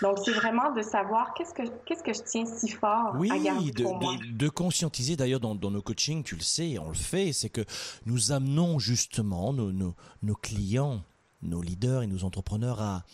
[0.03, 3.39] Donc, c'est vraiment de savoir qu'est-ce que, qu'est-ce que je tiens si fort oui, à
[3.39, 4.17] garder de, pour moi.
[4.17, 7.49] de, de conscientiser d'ailleurs dans, dans, nos coachings, tu le sais, on le fait, c'est
[7.49, 7.65] que
[8.05, 11.03] nous amenons justement nos, nos, nos clients,
[11.43, 13.05] nos leaders et nos entrepreneurs à,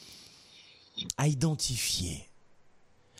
[1.18, 2.26] à identifier,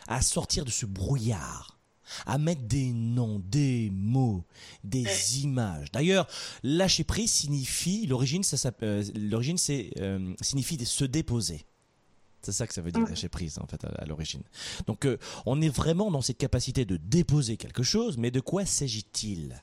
[0.06, 1.78] à sortir de ce brouillard
[2.26, 4.44] à mettre des noms, des mots,
[4.84, 5.90] des images.
[5.92, 6.26] D'ailleurs,
[6.62, 11.66] lâcher prise signifie, l'origine, ça, euh, l'origine, c'est euh, signifie se déposer.
[12.43, 14.43] C'est ça que ça veut dire lâcher prise en fait à, l'origine.
[14.86, 15.16] Donc euh,
[15.47, 19.61] on est vraiment dans cette capacité de déposer quelque chose, mais de quoi s'agit-il?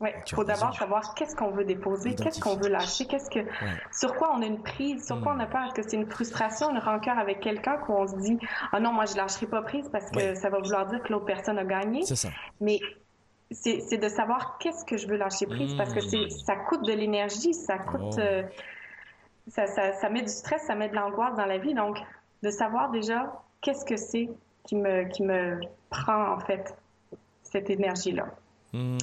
[0.00, 3.40] Oui, il faut d'abord savoir qu'est-ce qu'on veut déposer, qu'est-ce qu'on veut lâcher, qu'est-ce que,
[3.96, 5.62] sur quoi on a une prise, sur quoi on a peur.
[5.66, 8.36] Est-ce que c'est une frustration, une rancœur avec quelqu'un qu'on se dit,
[8.72, 11.24] ah non, moi je lâcherai pas prise parce que ça va vouloir dire que l'autre
[11.26, 12.02] personne a gagné.
[12.04, 12.28] C'est ça.
[12.60, 12.80] Mais
[13.50, 16.92] c'est de savoir qu'est-ce que je veux lâcher prise parce que c'est ça coûte de
[16.92, 18.18] l'énergie, ça coûte, Oh.
[18.18, 18.42] euh,
[19.48, 21.74] ça, met du stress, ça met de l'angoisse dans la vie.
[21.74, 21.98] Donc,
[22.42, 24.28] de savoir déjà qu'est-ce que c'est
[24.66, 26.74] qui me, qui me prend en fait
[27.42, 28.26] cette énergie-là.
[28.72, 28.98] Hmm.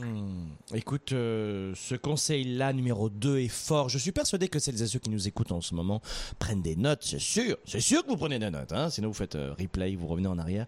[0.73, 3.87] Écoute, euh, ce conseil-là, numéro 2, est fort.
[3.87, 6.01] Je suis persuadé que celles et ceux qui nous écoutent en ce moment
[6.39, 7.55] prennent des notes, c'est sûr.
[7.65, 8.89] C'est sûr que vous prenez des notes, hein.
[8.89, 10.65] sinon vous faites euh, replay, vous revenez en arrière.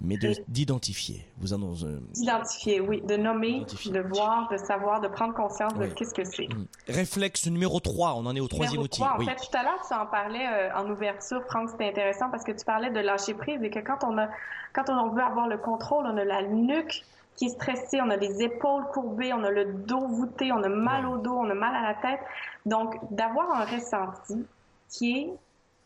[0.00, 1.26] Mais de- d'identifier.
[1.38, 5.86] Vous en euh, D'identifier, oui, de nommer, de voir, de savoir, de prendre conscience de
[5.86, 6.48] qu'est-ce que c'est.
[6.48, 6.66] hmm.
[6.88, 9.00] Réflexe numéro 3, on en est au troisième outil.
[9.00, 9.24] trois, En oui.
[9.26, 12.52] fait, tout à l'heure, tu en parlais euh, en ouverture, Franck, c'était intéressant parce que
[12.52, 14.28] tu parlais de lâcher prise et que quand on a,
[14.74, 17.02] quand on veut avoir le contrôle, on a la nuque
[17.36, 20.68] qui est stressée, on a les épaules courbées, on a le dos voûté, on a
[20.68, 22.20] mal au dos, on a mal à la tête.
[22.64, 24.44] Donc, d'avoir un ressenti
[24.88, 25.30] qui est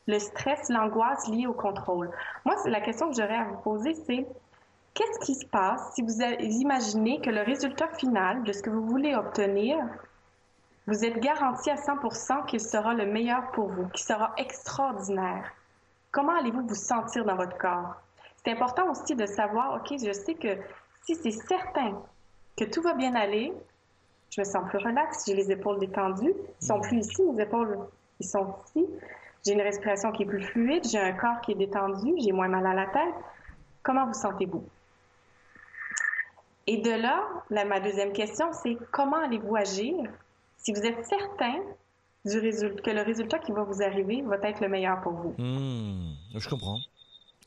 [0.07, 2.11] le stress, l'angoisse liée au contrôle.
[2.45, 4.27] Moi, la question que j'aurais à vous poser, c'est
[4.95, 8.87] qu'est-ce qui se passe si vous imaginez que le résultat final de ce que vous
[8.87, 9.79] voulez obtenir
[10.87, 15.53] vous êtes garanti à 100% qu'il sera le meilleur pour vous, qu'il sera extraordinaire?
[16.11, 17.95] Comment allez-vous vous sentir dans votre corps?
[18.43, 20.59] C'est important aussi de savoir, OK, je sais que
[21.05, 22.03] si c'est certain
[22.57, 23.53] que tout va bien aller,
[24.31, 27.79] je me sens plus relax, j'ai les épaules détendues, ils sont plus ici, mes épaules,
[28.21, 28.87] ils sont ici,
[29.45, 32.49] j'ai une respiration qui est plus fluide, j'ai un corps qui est détendu, j'ai moins
[32.49, 33.15] mal à la tête.
[33.83, 34.63] Comment vous sentez-vous?
[36.67, 39.97] Et de là, ma deuxième question, c'est comment allez-vous agir?
[40.59, 41.55] Si vous êtes certain
[42.27, 45.35] du résultat, que le résultat qui va vous arriver va être le meilleur pour vous.
[45.39, 46.13] Hmm.
[46.37, 46.79] Je comprends.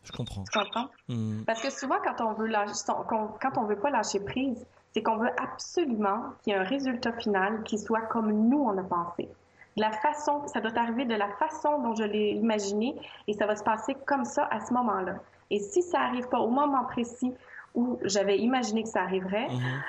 [0.04, 0.44] Je comprends.
[0.52, 0.90] Tu comprends?
[1.08, 1.44] Hmm.
[1.46, 5.18] Parce que souvent, quand on veut lâcher, quand on veut pas lâcher prise, c'est qu'on
[5.18, 9.30] veut absolument qu'il y ait un résultat final qui soit comme nous on a pensé.
[9.76, 12.96] De la façon, ça doit arriver de la façon dont je l'ai imaginé
[13.28, 15.16] et ça va se passer comme ça à ce moment-là.
[15.50, 17.34] Et si ça arrive pas au moment précis
[17.76, 19.82] où j'avais imaginé que ça arriverait, Mhm.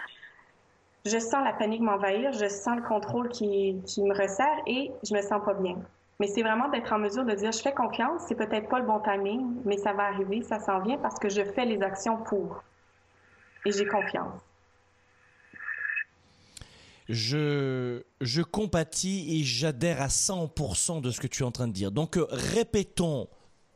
[1.07, 5.14] je sens la panique m'envahir, je sens le contrôle qui, qui me resserre et je
[5.14, 5.76] me sens pas bien.
[6.18, 8.87] Mais c'est vraiment d'être en mesure de dire, je fais confiance, c'est peut-être pas le
[8.87, 12.16] bon timing, mais ça va arriver, ça s'en vient parce que je fais les actions
[12.18, 12.62] pour.
[13.66, 14.41] Et j'ai confiance.
[17.09, 21.72] Je, je compatis et j'adhère à 100% de ce que tu es en train de
[21.72, 21.90] dire.
[21.92, 23.28] Donc euh, répétons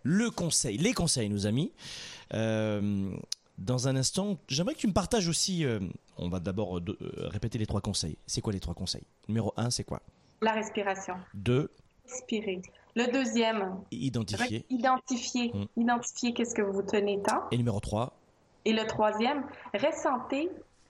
[0.03, 1.73] le conseil, les conseils, nos amis.
[2.35, 3.11] Euh,
[3.59, 5.65] dans un instant, j'aimerais que tu me partages aussi.
[5.65, 5.81] euh,
[6.17, 6.83] on va d'abord euh,
[7.29, 8.17] répéter les trois conseils.
[8.27, 9.05] C'est quoi les trois conseils?
[9.29, 10.01] Numéro un, c'est quoi?
[10.41, 11.15] La respiration.
[11.35, 11.71] Deux,
[12.09, 12.63] Respirer.
[12.97, 14.65] Le deuxième, identifier.
[14.71, 15.53] identifier.
[15.53, 15.81] Mm.
[15.83, 17.43] Identifier qu'est-ce que vous tenez tant.
[17.51, 18.19] Et numéro trois,
[18.65, 20.49] Et le troisième, ressentez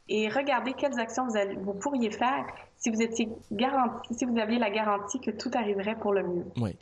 [0.09, 2.45] et regardez quelles actions vous, allez- vous pourriez faire
[2.79, 6.45] si vous étiez garanti, si vous aviez la garantie que tout arriverait pour le mieux.
[6.57, 6.77] oui.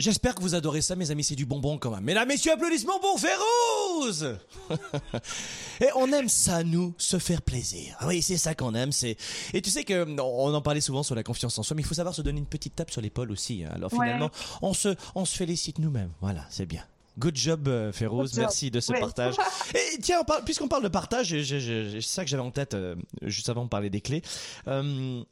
[0.00, 2.02] J'espère que vous adorez ça, mes amis, c'est du bonbon quand même.
[2.02, 4.36] Mesdames, messieurs, applaudissements pour Férouz
[5.80, 7.96] Et on aime ça, nous, se faire plaisir.
[8.00, 8.90] Ah Oui, c'est ça qu'on aime.
[8.90, 9.16] C'est
[9.52, 11.86] et tu sais que on en parlait souvent sur la confiance en soi, mais il
[11.86, 13.62] faut savoir se donner une petite tape sur l'épaule aussi.
[13.64, 13.70] hein.
[13.72, 14.06] Alors Ouais.
[14.06, 14.30] finalement,
[14.62, 16.10] on se on se félicite nous-mêmes.
[16.20, 16.82] Voilà, c'est bien.
[17.18, 18.36] Good job, euh, Férouz.
[18.36, 19.34] Merci de ce partage.
[19.74, 23.64] Et tiens, puisqu'on parle de partage, c'est ça que j'avais en tête euh, juste avant
[23.64, 24.22] de parler des clés.
[24.66, 25.22] Euh,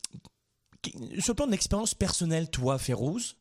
[1.18, 3.37] sur le plan de l'expérience personnelle, toi, Férouz,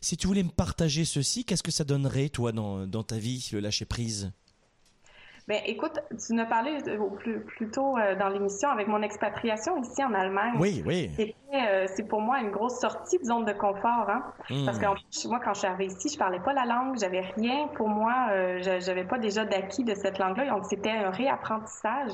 [0.00, 3.48] si tu voulais me partager ceci, qu'est-ce que ça donnerait, toi, dans, dans ta vie,
[3.52, 4.32] le lâcher prise?
[5.50, 6.78] Ben, écoute, tu nous as parlé
[7.18, 10.54] plus, plus tôt euh, dans l'émission avec mon expatriation ici en Allemagne.
[10.60, 11.34] Oui, oui.
[11.52, 14.22] Euh, c'est pour moi une grosse sortie de zone de confort, hein?
[14.48, 14.64] Hmm.
[14.64, 14.86] Parce que
[15.26, 18.28] moi, quand je suis arrivée ici, je parlais pas la langue, j'avais rien pour moi,
[18.30, 22.12] euh, j'avais pas déjà d'acquis de cette langue-là, donc c'était un réapprentissage.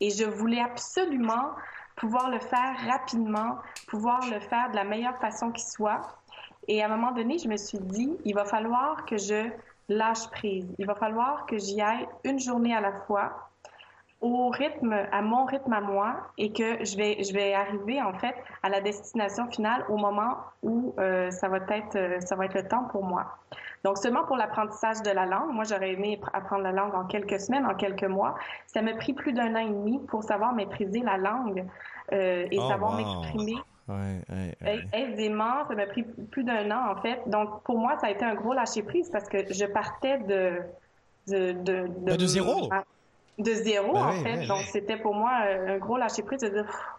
[0.00, 1.52] Et je voulais absolument
[1.94, 6.00] pouvoir le faire rapidement, pouvoir le faire de la meilleure façon qui soit.
[6.66, 9.52] Et à un moment donné, je me suis dit, il va falloir que je
[9.88, 10.66] lâche prise.
[10.78, 13.50] Il va falloir que j'y aille une journée à la fois,
[14.20, 18.12] au rythme, à mon rythme à moi, et que je vais, je vais arriver en
[18.14, 22.44] fait à la destination finale au moment où euh, ça va être, euh, ça va
[22.44, 23.38] être le temps pour moi.
[23.84, 25.50] Donc seulement pour l'apprentissage de la langue.
[25.52, 28.36] Moi, j'aurais aimé apprendre la langue en quelques semaines, en quelques mois.
[28.66, 31.66] Ça m'a pris plus d'un an et demi pour savoir maîtriser la langue
[32.12, 33.56] euh, et oh, savoir m'exprimer
[33.88, 34.20] Ouais,
[34.92, 37.20] Aisément, ça m'a pris plus d'un an, en fait.
[37.26, 40.58] Donc, pour moi, ça a été un gros lâcher-prise parce que je partais de...
[41.28, 42.68] De, de, de, ben, zéro.
[43.38, 44.46] De zéro, ben en fait.
[44.46, 46.98] Donc, c'était pour moi un gros lâcher-prise de dire...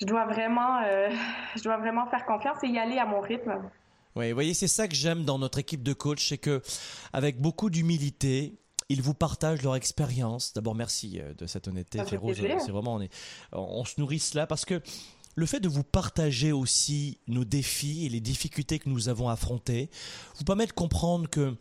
[0.00, 1.08] Je dois vraiment, euh,
[1.56, 3.54] je dois vraiment faire confiance et y aller à mon rythme.
[4.14, 6.62] Oui, vous voyez, c'est ça que j'aime dans notre équipe de coach, c'est que
[7.12, 8.54] avec beaucoup d'humilité,
[8.88, 10.52] ils vous partagent leur expérience.
[10.54, 12.36] D'abord, merci euh, de cette honnêteté, Féroze.
[12.36, 13.12] C'est vraiment, on, est,
[13.52, 14.80] on se nourrit cela parce que
[15.36, 19.90] le fait de vous partager aussi nos défis et les difficultés que nous avons affrontées
[20.36, 21.54] vous permet de comprendre que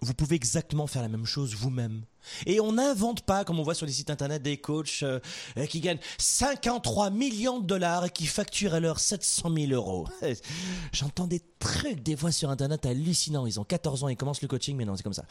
[0.00, 2.02] vous pouvez exactement faire la même chose vous-même.
[2.46, 5.20] Et on n'invente pas, comme on voit sur les sites internet, des coachs euh,
[5.68, 10.08] qui gagnent 53 millions de dollars et qui facturent à l'heure 700 000 euros.
[10.92, 13.46] J'entends des trucs des fois sur internet hallucinants.
[13.46, 15.26] Ils ont 14 ans, ils commencent le coaching, mais non, c'est comme ça.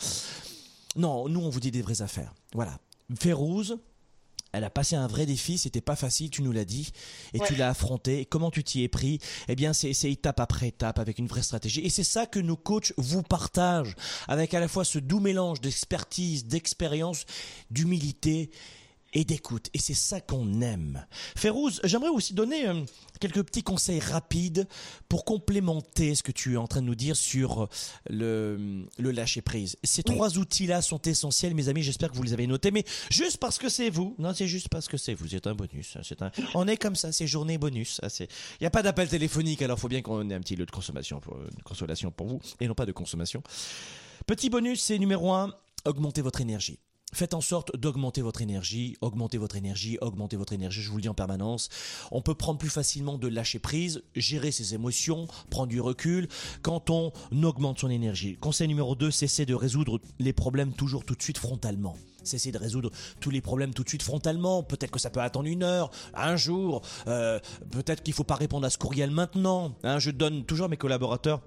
[0.95, 2.33] Non, nous on vous dit des vraies affaires.
[2.53, 2.79] Voilà.
[3.19, 3.77] Férouz,
[4.51, 6.91] elle a passé un vrai défi, c'était pas facile, tu nous l'as dit,
[7.33, 8.25] et tu l'as affronté.
[8.25, 9.19] Comment tu t'y es pris?
[9.47, 11.81] Eh bien, c'est étape après étape avec une vraie stratégie.
[11.81, 13.95] Et c'est ça que nos coachs vous partagent,
[14.27, 17.25] avec à la fois ce doux mélange d'expertise, d'expérience,
[17.69, 18.49] d'humilité
[19.13, 19.69] et d'écoute.
[19.73, 21.05] Et c'est ça qu'on aime.
[21.35, 22.83] Férouz, j'aimerais aussi donner euh,
[23.19, 24.67] quelques petits conseils rapides
[25.07, 27.67] pour complémenter ce que tu es en train de nous dire sur
[28.09, 29.77] le, le lâcher prise.
[29.83, 31.83] Ces trois outils-là sont essentiels, mes amis.
[31.83, 32.71] J'espère que vous les avez notés.
[32.71, 35.27] Mais juste parce que c'est vous, non, c'est juste parce que c'est vous.
[35.27, 35.97] C'est un bonus.
[36.03, 36.31] C'est un.
[36.53, 37.11] On est comme ça.
[37.11, 38.01] C'est journée bonus.
[38.19, 38.27] Il
[38.61, 39.61] n'y a pas d'appel téléphonique.
[39.61, 42.27] Alors, il faut bien qu'on ait un petit lot de consommation, pour, de consolation pour
[42.27, 43.41] vous, et non pas de consommation.
[44.25, 45.53] Petit bonus, c'est numéro un.
[45.85, 46.79] Augmentez votre énergie.
[47.11, 51.01] Faites en sorte d'augmenter votre énergie, augmenter votre énergie, augmenter votre énergie, je vous le
[51.01, 51.69] dis en permanence.
[52.11, 56.27] On peut prendre plus facilement de lâcher prise, gérer ses émotions, prendre du recul
[56.61, 57.11] quand on
[57.43, 58.37] augmente son énergie.
[58.37, 61.97] Conseil numéro 2, cessez de résoudre les problèmes toujours tout de suite frontalement.
[62.23, 64.61] Cessez de résoudre tous les problèmes tout de suite frontalement.
[64.61, 66.81] Peut-être que ça peut attendre une heure, un jour.
[67.07, 67.39] Euh,
[67.71, 69.75] peut-être qu'il ne faut pas répondre à ce courriel maintenant.
[69.83, 71.41] Hein, je donne toujours à mes collaborateurs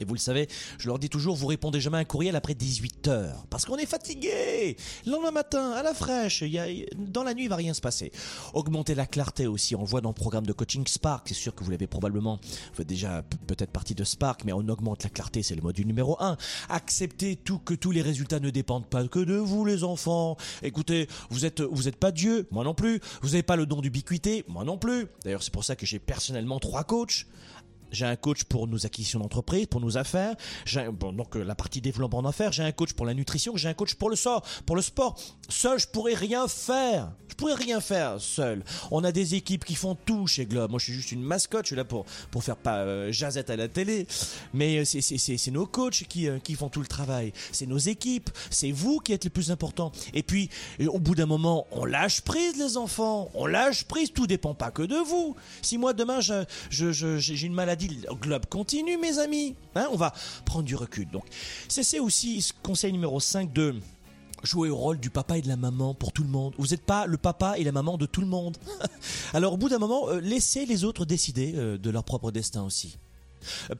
[0.00, 2.54] et vous le savez, je leur dis toujours, vous répondez jamais à un courriel après
[2.54, 3.46] 18 heures.
[3.48, 4.76] Parce qu'on est fatigué.
[5.06, 6.66] Le lendemain matin, à la fraîche, y a,
[6.96, 8.10] dans la nuit, il va rien se passer.
[8.54, 9.76] Augmenter la clarté aussi.
[9.76, 11.28] On le voit dans le programme de coaching Spark.
[11.28, 12.40] C'est sûr que vous l'avez probablement,
[12.76, 15.42] vous déjà peut-être partie de Spark, mais on augmente la clarté.
[15.42, 16.36] C'est le module numéro 1.
[16.68, 20.36] Acceptez tout, que tous les résultats ne dépendent pas que de vous, les enfants.
[20.62, 22.48] Écoutez, vous êtes, vous êtes pas Dieu.
[22.50, 23.00] Moi non plus.
[23.22, 24.44] Vous n'avez pas le don d'ubiquité.
[24.48, 25.06] Moi non plus.
[25.22, 27.26] D'ailleurs, c'est pour ça que j'ai personnellement trois coachs.
[27.90, 30.34] J'ai un coach pour nos acquisitions d'entreprise, pour nos affaires.
[31.12, 32.52] Donc euh, la partie développement d'affaires.
[32.52, 33.56] J'ai un coach pour la nutrition.
[33.56, 34.44] J'ai un coach pour le sport.
[34.66, 35.18] Pour le sport,
[35.48, 37.12] seul je pourrais rien faire.
[37.28, 38.64] Je pourrais rien faire seul.
[38.90, 40.70] On a des équipes qui font tout chez Globe.
[40.70, 41.64] Moi, je suis juste une mascotte.
[41.64, 44.06] Je suis là pour pour faire pas euh, jazette à la télé.
[44.52, 47.32] Mais euh, c'est nos coachs qui qui font tout le travail.
[47.52, 48.30] C'est nos équipes.
[48.50, 49.92] C'est vous qui êtes les plus importants.
[50.12, 50.48] Et puis,
[50.86, 53.30] au bout d'un moment, on lâche prise, les enfants.
[53.34, 54.12] On lâche prise.
[54.12, 55.36] Tout dépend pas que de vous.
[55.62, 59.54] Si moi demain j'ai une maladie le globe continue, mes amis.
[59.74, 60.12] Hein, on va
[60.44, 61.08] prendre du recul.
[61.10, 61.24] Donc,
[61.68, 63.74] c'est aussi conseil numéro 5 de
[64.44, 66.54] jouer au rôle du papa et de la maman pour tout le monde.
[66.58, 68.56] Vous n'êtes pas le papa et la maman de tout le monde.
[69.32, 72.62] Alors au bout d'un moment, euh, laissez les autres décider euh, de leur propre destin
[72.62, 72.98] aussi.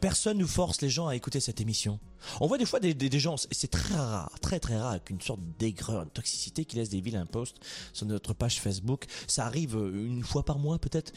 [0.01, 1.99] Personne ne force les gens à écouter cette émission.
[2.40, 5.40] On voit des fois des, gens, c'est très rare, très très rare, avec une sorte
[5.59, 7.57] d'aigreur, une toxicité qui laisse des vilains posts
[7.92, 9.07] sur notre page Facebook.
[9.26, 11.12] Ça arrive euh, une fois par mois peut-être.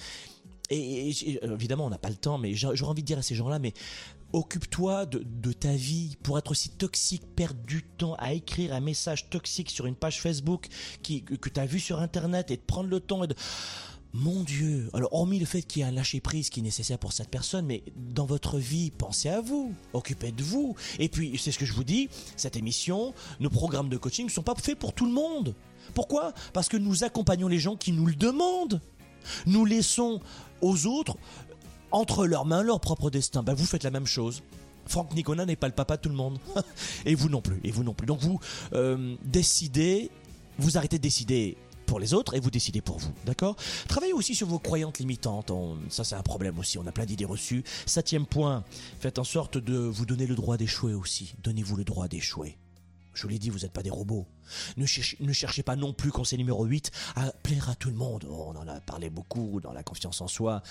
[0.69, 1.09] Et,
[1.43, 3.73] évidemment, on n'a pas le temps, mais j'aurais envie de dire à ces gens-là, mais
[4.33, 9.29] occupe-toi de, ta vie pour être aussi toxique, perdre du temps à écrire un message
[9.29, 10.67] toxique sur une page Facebook
[11.03, 13.21] que tu as vu sur Internet et de prendre le temps
[14.13, 14.89] Mon Dieu.
[14.93, 17.65] Alors, hormis le fait qu'il y a un lâcher-prise qui est nécessaire pour cette personne,
[17.65, 20.75] mais dans votre vie, pensez à vous, occupez de vous.
[20.99, 24.31] Et puis, c'est ce que je vous dis, cette émission, nos programmes de coaching ne
[24.31, 25.55] sont pas faits pour tout le monde.
[25.93, 26.33] Pourquoi?
[26.51, 28.81] Parce que nous accompagnons les gens qui nous le demandent.
[29.45, 30.21] Nous laissons
[30.61, 31.15] aux autres,
[31.91, 33.43] entre leurs mains, leur propre destin.
[33.43, 34.43] Ben, vous faites la même chose.
[34.87, 36.39] Franck Nicolas n'est pas le papa de tout le monde.
[37.05, 37.59] et vous non plus.
[37.63, 38.07] Et vous non plus.
[38.07, 38.39] Donc vous
[38.73, 40.09] euh, décidez,
[40.57, 43.55] vous arrêtez de décider pour les autres et vous décidez pour vous, d'accord?
[43.87, 45.51] Travaillez aussi sur vos croyances limitantes,
[45.89, 47.63] ça c'est un problème aussi, on a plein d'idées reçues.
[47.85, 48.65] Septième point,
[48.99, 52.57] faites en sorte de vous donner le droit d'échouer aussi, donnez-vous le droit d'échouer.
[53.17, 54.27] Je vous l'ai dit, vous n'êtes pas des robots.
[54.77, 58.25] Ne cherchez, pas non plus, conseil numéro 8, à plaire à tout le monde.
[58.29, 60.61] On en a parlé beaucoup dans la confiance en soi.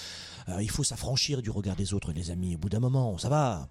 [0.49, 2.55] Euh, il faut s'affranchir du regard des autres, les amis.
[2.55, 3.69] Au bout d'un moment, ça va.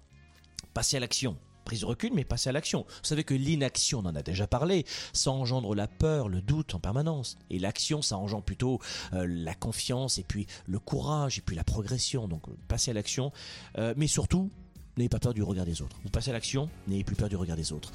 [0.74, 2.84] Passez à l'action prise de recul, mais passer à l'action.
[2.86, 6.76] Vous savez que l'inaction, on en a déjà parlé, ça engendre la peur, le doute
[6.76, 7.38] en permanence.
[7.50, 8.78] Et l'action, ça engendre plutôt
[9.14, 12.28] euh, la confiance, et puis le courage, et puis la progression.
[12.28, 13.32] Donc passer à l'action,
[13.78, 14.52] euh, mais surtout,
[14.96, 15.96] n'ayez pas peur du regard des autres.
[16.02, 17.92] Vous passez à l'action, n'ayez plus peur du regard des autres.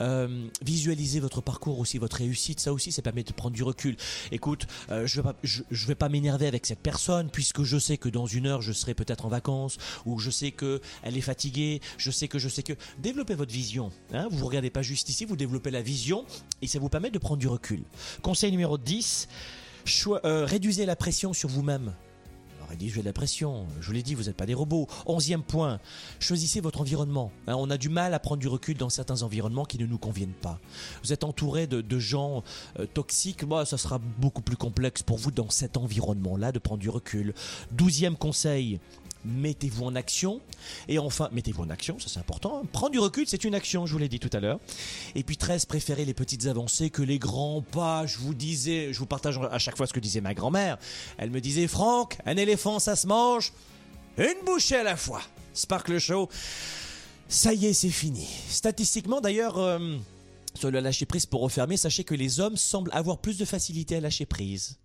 [0.00, 3.96] Euh, visualisez votre parcours aussi, votre réussite, ça aussi, ça permet de prendre du recul.
[4.32, 7.78] Écoute, euh, je ne vais pas, je, vais pas m'énerver avec cette personne puisque je
[7.78, 11.16] sais que dans une heure, je serai peut-être en vacances ou je sais que elle
[11.16, 12.74] est fatiguée, je sais que, je sais que.
[12.98, 13.90] Développez votre vision.
[14.12, 16.24] Hein, vous ne regardez pas juste ici, vous développez la vision
[16.62, 17.82] et ça vous permet de prendre du recul.
[18.22, 19.28] Conseil numéro 10,
[20.06, 21.94] euh, réduisez la pression sur vous-même
[22.68, 23.66] réduisez la pression.
[23.80, 24.86] Je vous l'ai dit, vous n'êtes pas des robots.
[25.06, 25.80] Onzième point,
[26.20, 27.30] choisissez votre environnement.
[27.46, 29.98] Hein, on a du mal à prendre du recul dans certains environnements qui ne nous
[29.98, 30.58] conviennent pas.
[31.02, 32.42] Vous êtes entouré de, gens
[32.78, 36.80] euh, toxiques, moi, ça sera beaucoup plus complexe pour vous dans cet environnement-là de prendre
[36.80, 37.34] du recul.
[37.72, 38.80] Douzième conseil,
[39.24, 40.40] mettez-vous en action.
[40.88, 42.60] Et enfin, mettez-vous en action, ça c'est important.
[42.62, 42.68] Hein.
[42.72, 44.60] Prendre du recul, c'est une action, je vous l'ai dit tout à l'heure.
[45.14, 48.06] Et puis 13, préférez les petites avancées que les grands pas.
[48.06, 50.78] Je vous disais, je vous partage à chaque fois ce que disait ma grand-mère.
[51.18, 53.52] Elle me disait, Franck, un éléphant, ça se mange
[54.16, 55.22] une bouchée à la fois.
[55.54, 56.28] Sparkle Show,
[57.28, 58.26] ça y est, c'est fini.
[58.48, 59.58] Statistiquement, d'ailleurs...
[59.58, 59.96] Euh,
[60.56, 63.96] sur le lâcher prise pour refermer, sachez que les hommes semblent avoir plus de facilité
[63.96, 64.78] à lâcher prise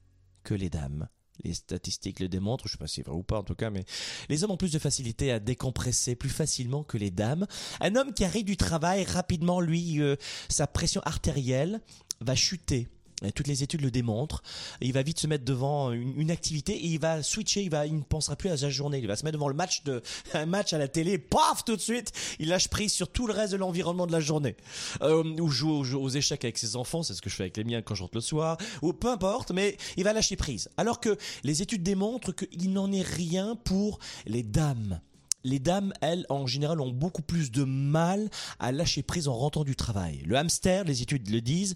[0.44, 1.08] que les dames
[1.44, 3.70] les statistiques le démontrent, je sais pas si c'est vrai ou pas en tout cas,
[3.70, 3.86] mais
[4.30, 7.48] les hommes ont plus de facilité à décompresser plus facilement que les dames.
[7.82, 10.16] Un homme qui arrive du travail rapidement, lui, euh,
[10.50, 11.82] sa pression artérielle
[12.22, 12.88] va chuter
[13.36, 14.42] toutes les études le démontrent.
[14.82, 17.64] Il va vite se mettre devant une, activité et il va switcher.
[17.64, 19.00] Il va, il ne pensera plus à sa journée.
[19.00, 20.02] Il va se mettre devant le match de,
[20.34, 21.18] un match à la télé.
[21.18, 24.20] Paf, tout de suite, il lâche prise sur tout le reste de l'environnement de la
[24.20, 24.56] journée.
[25.02, 27.04] Euh, ou joue aux, échecs avec ses enfants.
[27.04, 28.58] C'est ce que je fais avec les miens quand je rentre le soir.
[28.82, 30.70] Ou peu importe, mais il va lâcher prise.
[30.78, 35.02] Alors que les études démontrent qu'il n'en est rien pour les dames
[35.44, 38.30] les dames, elles, en général, ont beaucoup plus de mal
[38.60, 40.22] à lâcher prise en rentrant du travail.
[40.26, 41.76] Le hamster, les études le disent,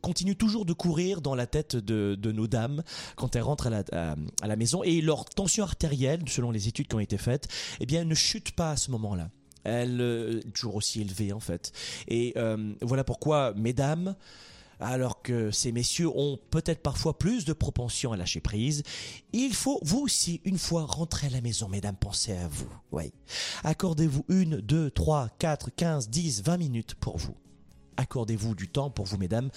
[0.00, 2.82] continue toujours de courir dans la tête de, nos dames
[3.16, 7.00] quand elles rentrent à la, maison et leur tension artérielle, selon les études qui ont
[7.00, 7.48] été faites,
[7.80, 9.30] eh bien, ne chute pas à ce moment-là.
[9.64, 11.72] Elle euh, est toujours aussi élevée en fait.
[12.06, 14.14] Et euh, voilà pourquoi, mesdames,
[14.80, 18.82] alors que ces messieurs ont peut-être parfois plus de propension à lâcher prise,
[19.32, 22.70] il faut vous aussi, une fois rentré à la maison, mesdames, pensez à vous.
[22.92, 23.12] Oui.
[23.62, 27.34] Accordez-vous une, deux, trois, quatre, quinze, dix, vingt minutes pour vous
[27.96, 29.50] accordez-vous du temps pour vous, mesdames,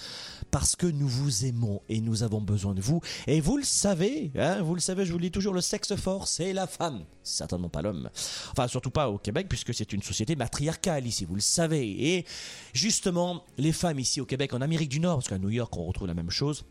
[0.50, 3.00] parce que nous vous aimons et nous avons besoin de vous.
[3.26, 5.94] Et vous le savez, hein, vous le savez, je vous le dis toujours, le sexe
[5.96, 8.10] fort, c'est la femme, certainement pas l'homme.
[8.52, 12.14] Enfin, surtout pas au Québec, puisque c'est une société matriarcale ici, vous le savez.
[12.14, 12.24] Et
[12.72, 15.84] justement, les femmes ici au Québec, en Amérique du Nord, parce qu'à New York, on
[15.84, 16.64] retrouve la même chose.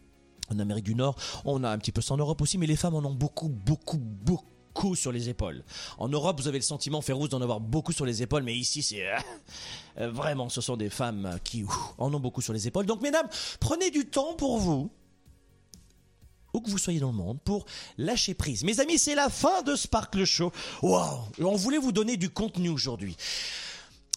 [0.49, 2.77] En Amérique du Nord, on a un petit peu ça en Europe aussi, mais les
[2.77, 4.56] femmes en ont beaucoup, beaucoup, beaucoup
[4.95, 5.63] sur les épaules.
[5.97, 8.83] En Europe, vous avez le sentiment, Férouz, d'en avoir beaucoup sur les épaules, mais ici,
[8.83, 9.17] c'est euh,
[9.99, 11.65] euh, vraiment, ce sont des femmes qui
[11.97, 12.85] en ont beaucoup sur les épaules.
[12.85, 13.27] Donc, mesdames,
[13.59, 14.89] prenez du temps pour vous,
[16.53, 17.65] où que vous soyez dans le monde, pour
[17.97, 18.63] lâcher prise.
[18.63, 20.51] Mes amis, c'est la fin de Sparkle Show.
[20.81, 23.15] Waouh On voulait vous donner du contenu aujourd'hui.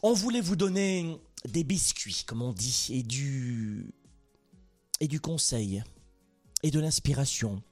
[0.02, 3.92] On voulait vous donner des biscuits, comme on dit, et du
[5.00, 5.82] et du conseil,
[6.62, 7.62] et de l'inspiration,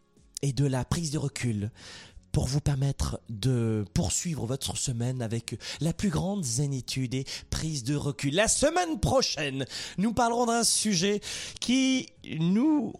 [0.43, 1.70] et de la prise de recul
[2.33, 7.97] pour vous permettre de poursuivre votre semaine avec la plus grande zénitude et prise de
[7.97, 8.35] recul.
[8.35, 9.64] La semaine prochaine,
[9.97, 11.20] nous parlerons d'un sujet
[11.61, 12.09] qui
[12.39, 12.93] nous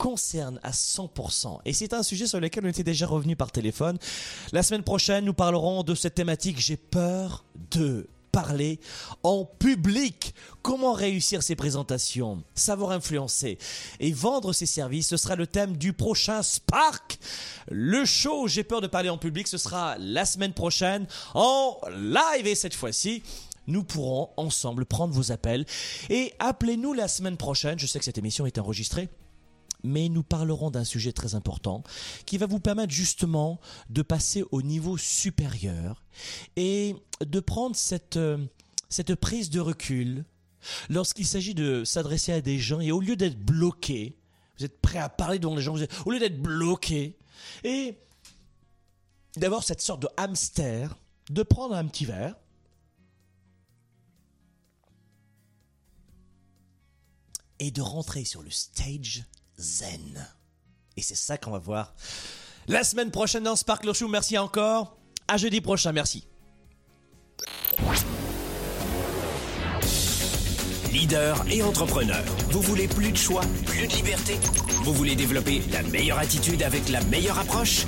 [0.00, 1.58] concerne à 100%.
[1.66, 3.98] Et c'est un sujet sur lequel on était déjà revenu par téléphone.
[4.52, 8.80] La semaine prochaine, nous parlerons de cette thématique J'ai peur de parler
[9.22, 10.34] en public.
[10.62, 13.58] Comment réussir ses présentations, savoir influencer
[13.98, 17.18] et vendre ses services, ce sera le thème du prochain Spark.
[17.70, 22.46] Le show J'ai peur de parler en public, ce sera la semaine prochaine en live
[22.46, 23.22] et cette fois-ci
[23.66, 25.64] nous pourrons ensemble prendre vos appels
[26.08, 27.78] et appelez-nous la semaine prochaine.
[27.78, 29.08] Je sais que cette émission est enregistrée
[29.82, 31.82] mais nous parlerons d'un sujet très important
[32.26, 36.04] qui va vous permettre justement de passer au niveau supérieur
[36.56, 38.38] et de prendre cette, euh,
[38.88, 40.24] cette prise de recul
[40.88, 44.16] lorsqu'il s'agit de s'adresser à des gens et au lieu d'être bloqué,
[44.58, 47.18] vous êtes prêt à parler devant les gens, vous êtes, au lieu d'être bloqué
[47.64, 47.96] et
[49.36, 50.96] d'avoir cette sorte de hamster,
[51.30, 52.36] de prendre un petit verre.
[57.62, 59.24] Et de rentrer sur le stage
[59.60, 60.26] zen.
[60.96, 61.94] Et c'est ça qu'on va voir
[62.66, 64.08] la semaine prochaine dans Sparkle Show.
[64.08, 64.96] Merci encore.
[65.28, 65.92] À jeudi prochain.
[65.92, 66.26] Merci.
[70.92, 72.22] Leader et entrepreneur.
[72.50, 74.38] Vous voulez plus de choix, plus de liberté?
[74.82, 77.86] Vous voulez développer la meilleure attitude avec la meilleure approche?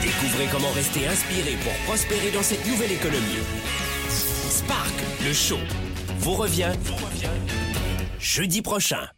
[0.00, 3.38] Découvrez comment rester inspiré pour prospérer dans cette nouvelle économie.
[4.08, 4.94] Spark,
[5.24, 5.58] le show,
[6.18, 7.67] vous revient, vous revient
[8.18, 9.08] jeudi prochain.